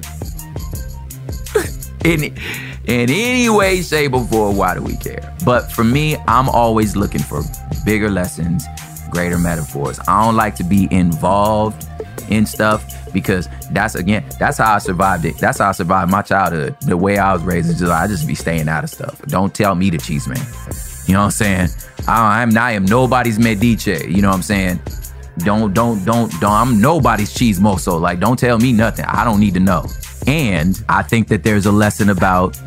In 2.04 2.24
in 2.24 3.10
any 3.10 3.50
way, 3.50 3.82
shape, 3.82 4.14
or 4.14 4.24
form, 4.24 4.56
why 4.56 4.74
do 4.74 4.82
we 4.82 4.96
care? 4.96 5.34
But 5.44 5.70
for 5.70 5.84
me, 5.84 6.16
I'm 6.26 6.48
always 6.48 6.96
looking 6.96 7.20
for 7.20 7.42
bigger 7.84 8.10
lessons, 8.10 8.64
greater 9.10 9.38
metaphors. 9.38 9.98
I 10.08 10.24
don't 10.24 10.36
like 10.36 10.54
to 10.56 10.64
be 10.64 10.88
involved 10.90 11.86
in 12.30 12.46
stuff 12.46 12.84
because 13.12 13.48
that's 13.72 13.94
again, 13.94 14.24
that's 14.38 14.58
how 14.58 14.74
I 14.74 14.78
survived 14.78 15.24
it. 15.24 15.36
That's 15.38 15.58
how 15.58 15.68
I 15.68 15.72
survived 15.72 16.10
my 16.10 16.22
childhood. 16.22 16.76
The 16.80 16.96
way 16.96 17.18
I 17.18 17.32
was 17.32 17.42
raised 17.42 17.68
is 17.68 17.78
just 17.78 17.92
I 17.92 18.06
just 18.06 18.26
be 18.26 18.34
staying 18.34 18.68
out 18.68 18.84
of 18.84 18.90
stuff. 18.90 19.20
Don't 19.22 19.54
tell 19.54 19.74
me 19.74 19.90
the 19.90 19.98
cheese 19.98 20.28
man. 20.28 20.38
You 21.06 21.14
know 21.14 21.20
what 21.20 21.26
I'm 21.26 21.30
saying? 21.32 21.68
I, 22.06 22.42
I'm 22.42 22.56
I 22.56 22.72
am 22.72 22.84
nobody's 22.84 23.38
metiche. 23.38 24.14
You 24.14 24.22
know 24.22 24.28
what 24.28 24.36
I'm 24.36 24.42
saying? 24.42 24.80
Don't 25.38 25.72
don't 25.72 26.04
don't 26.04 26.30
don't. 26.40 26.52
I'm 26.52 26.80
nobody's 26.80 27.32
chismoso. 27.34 28.00
Like 28.00 28.20
don't 28.20 28.38
tell 28.38 28.58
me 28.58 28.72
nothing. 28.72 29.04
I 29.06 29.24
don't 29.24 29.40
need 29.40 29.54
to 29.54 29.60
know. 29.60 29.86
And 30.28 30.84
I 30.90 31.02
think 31.02 31.28
that 31.28 31.42
there's 31.42 31.64
a 31.64 31.72
lesson 31.72 32.10
about 32.10 32.60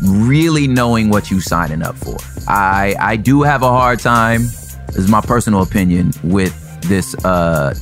really 0.00 0.66
knowing 0.66 1.10
what 1.10 1.30
you 1.30 1.38
signing 1.38 1.82
up 1.82 1.94
for. 1.96 2.16
I 2.48 2.96
I 2.98 3.16
do 3.16 3.42
have 3.42 3.62
a 3.62 3.68
hard 3.68 3.98
time, 4.00 4.40
this 4.86 4.96
is 4.96 5.08
my 5.08 5.20
personal 5.20 5.60
opinion, 5.62 6.12
with 6.24 6.54
this 6.88 7.14
uh 7.26 7.74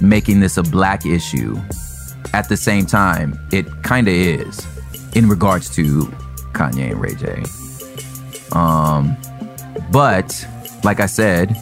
making 0.00 0.40
this 0.40 0.56
a 0.56 0.62
black 0.62 1.04
issue. 1.04 1.60
At 2.32 2.48
the 2.48 2.56
same 2.56 2.86
time, 2.86 3.38
it 3.52 3.66
kind 3.82 4.08
of 4.08 4.14
is 4.14 4.66
in 5.14 5.28
regards 5.28 5.68
to 5.76 6.04
Kanye 6.54 6.92
and 6.92 7.00
Ray 7.00 7.16
J. 7.16 7.44
Um, 8.58 9.18
but 9.92 10.46
like 10.82 11.00
I 11.00 11.06
said, 11.06 11.54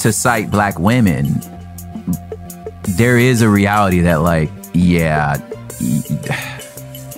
to 0.00 0.12
cite 0.12 0.50
black 0.50 0.78
women, 0.78 1.40
there 2.98 3.16
is 3.16 3.40
a 3.40 3.48
reality 3.48 4.00
that, 4.00 4.16
like, 4.16 4.50
yeah, 4.74 5.36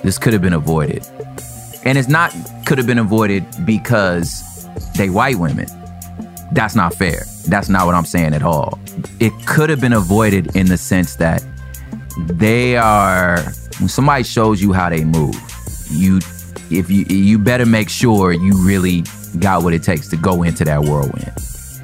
this 0.03 0.19
could 0.19 0.33
have 0.33 0.43
been 0.43 0.53
avoided. 0.53 1.07
And 1.85 1.99
it's 1.99 2.09
not 2.09 2.35
could 2.67 2.79
have 2.79 2.87
been 2.87 2.99
avoided 2.99 3.45
because 3.65 4.67
they 4.97 5.11
white 5.11 5.37
women. 5.37 5.67
That's 6.53 6.75
not 6.75 6.95
fair. 6.95 7.25
That's 7.49 7.69
not 7.69 7.87
what 7.87 7.95
I'm 7.95 8.05
saying 8.05 8.35
at 8.35 8.43
all. 8.43 8.79
It 9.21 9.33
could 9.47 9.71
have 9.71 9.81
been 9.81 9.93
avoided 9.93 10.55
in 10.57 10.67
the 10.67 10.77
sense 10.77 11.17
that 11.17 11.45
they 12.17 12.77
are 12.77 13.39
when 13.79 13.89
somebody 13.89 14.25
shows 14.25 14.63
you 14.63 14.73
how 14.73 14.89
they 14.89 15.05
move, 15.05 15.37
you 15.91 16.19
if 16.71 16.91
you 16.91 17.05
you 17.09 17.39
better 17.39 17.67
make 17.67 17.89
sure 17.89 18.33
you 18.33 18.55
really 18.65 19.05
got 19.39 19.63
what 19.63 19.75
it 19.75 19.83
takes 19.83 20.09
to 20.09 20.17
go 20.17 20.43
into 20.43 20.65
that 20.65 20.83
whirlwind. 20.83 21.33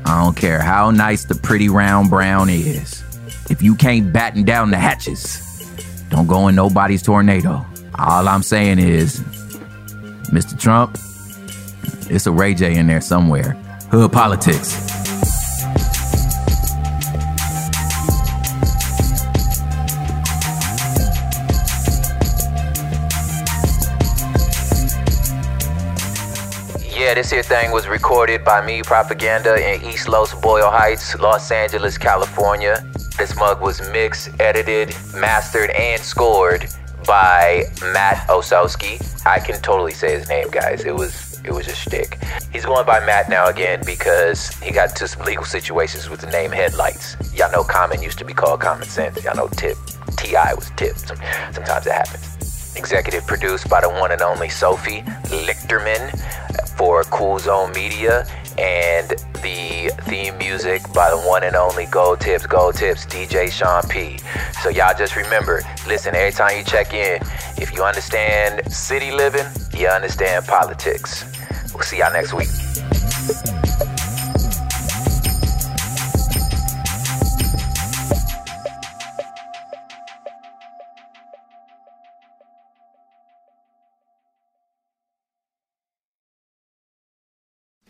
I 0.05 0.25
don't 0.25 0.37
care 0.37 0.61
how 0.61 0.91
nice 0.91 1.25
the 1.25 1.35
pretty 1.35 1.69
round 1.69 2.11
brown 2.11 2.49
is. 2.49 3.03
If 3.51 3.63
you 3.63 3.75
can't 3.75 4.13
batten 4.13 4.45
down 4.45 4.71
the 4.71 4.79
hatches, 4.79 5.52
don't 6.13 6.27
go 6.27 6.49
in 6.49 6.55
nobody's 6.55 7.03
tornado. 7.03 7.65
All 7.99 8.29
I'm 8.29 8.43
saying 8.43 8.79
is, 8.79 9.21
Mr. 10.31 10.61
Trump, 10.61 10.99
it's 12.11 12.27
a 12.27 12.31
Ray 12.31 12.53
J 12.53 12.77
in 12.77 12.87
there 12.87 13.01
somewhere. 13.01 13.53
Hood 13.91 14.13
politics. 14.13 14.75
Yeah, 26.95 27.15
this 27.15 27.31
here 27.31 27.43
thing 27.43 27.73
was 27.73 27.89
recorded 27.89 28.45
by 28.45 28.65
me, 28.65 28.83
Propaganda, 28.83 29.57
in 29.57 29.83
East 29.91 30.11
Los 30.11 30.35
Boyle 30.35 30.71
Heights, 30.71 31.19
Los 31.19 31.51
Angeles, 31.51 31.97
California. 31.97 32.92
This 33.19 33.37
mug 33.37 33.61
was 33.61 33.81
mixed, 33.91 34.31
edited, 34.41 34.95
mastered, 35.15 35.71
and 35.71 36.01
scored 36.01 36.67
by 37.07 37.65
Matt 37.93 38.27
Osowski. 38.29 39.01
I 39.27 39.39
can 39.39 39.61
totally 39.61 39.93
say 39.93 40.19
his 40.19 40.29
name, 40.29 40.51
guys. 40.51 40.85
It 40.85 40.95
was 40.95 41.41
it 41.45 41.53
was 41.53 41.67
a 41.67 41.75
shtick. 41.75 42.19
He's 42.53 42.65
going 42.65 42.87
by 42.87 43.05
Matt 43.05 43.29
now 43.29 43.49
again 43.49 43.83
because 43.85 44.49
he 44.61 44.71
got 44.71 44.91
into 44.91 45.09
some 45.09 45.25
legal 45.25 45.45
situations 45.45 46.09
with 46.09 46.21
the 46.21 46.29
name 46.29 46.53
Headlights. 46.53 47.17
Y'all 47.35 47.51
know 47.51 47.65
Common 47.65 48.03
used 48.03 48.19
to 48.19 48.25
be 48.25 48.33
called 48.33 48.61
Common 48.61 48.89
Sense. 48.89 49.23
Y'all 49.25 49.35
know 49.35 49.49
Tip. 49.49 49.77
T.I. 50.17 50.55
was 50.55 50.71
Tip. 50.77 50.97
Sometimes 50.97 51.87
it 51.87 51.93
happens. 51.93 52.75
Executive 52.77 53.27
produced 53.27 53.69
by 53.69 53.81
the 53.81 53.89
one 53.89 54.13
and 54.13 54.23
only 54.23 54.49
Sophie 54.49 55.03
Lichterman 55.47 56.11
for 56.77 57.03
Cool 57.05 57.39
Zone 57.39 57.73
Media 57.73 58.27
and 58.59 59.11
the 59.43 59.93
theme 60.03 60.37
music 60.39 60.83
by 60.93 61.11
the 61.11 61.19
one 61.19 61.43
and 61.43 61.57
only 61.57 61.87
Gold 61.87 62.21
Tips, 62.21 62.47
Gold 62.47 62.75
Tips, 62.75 63.07
DJ 63.07 63.51
Sean 63.51 63.83
P. 63.89 64.19
So 64.63 64.69
y'all 64.69 64.97
just 64.97 65.17
remember, 65.17 65.63
listen, 65.87 66.15
every 66.15 66.33
time 66.33 66.59
you 66.59 66.65
check 66.65 66.93
in, 66.95 67.21
if 67.57 67.73
you 67.75 67.83
understand 67.83 68.71
city 68.73 69.11
living, 69.11 69.47
you 69.75 69.89
understand 69.89 70.47
politics. 70.47 71.25
We'll 71.73 71.83
see 71.83 71.99
y'all 71.99 72.13
next 72.13 72.33
week. 72.35 72.49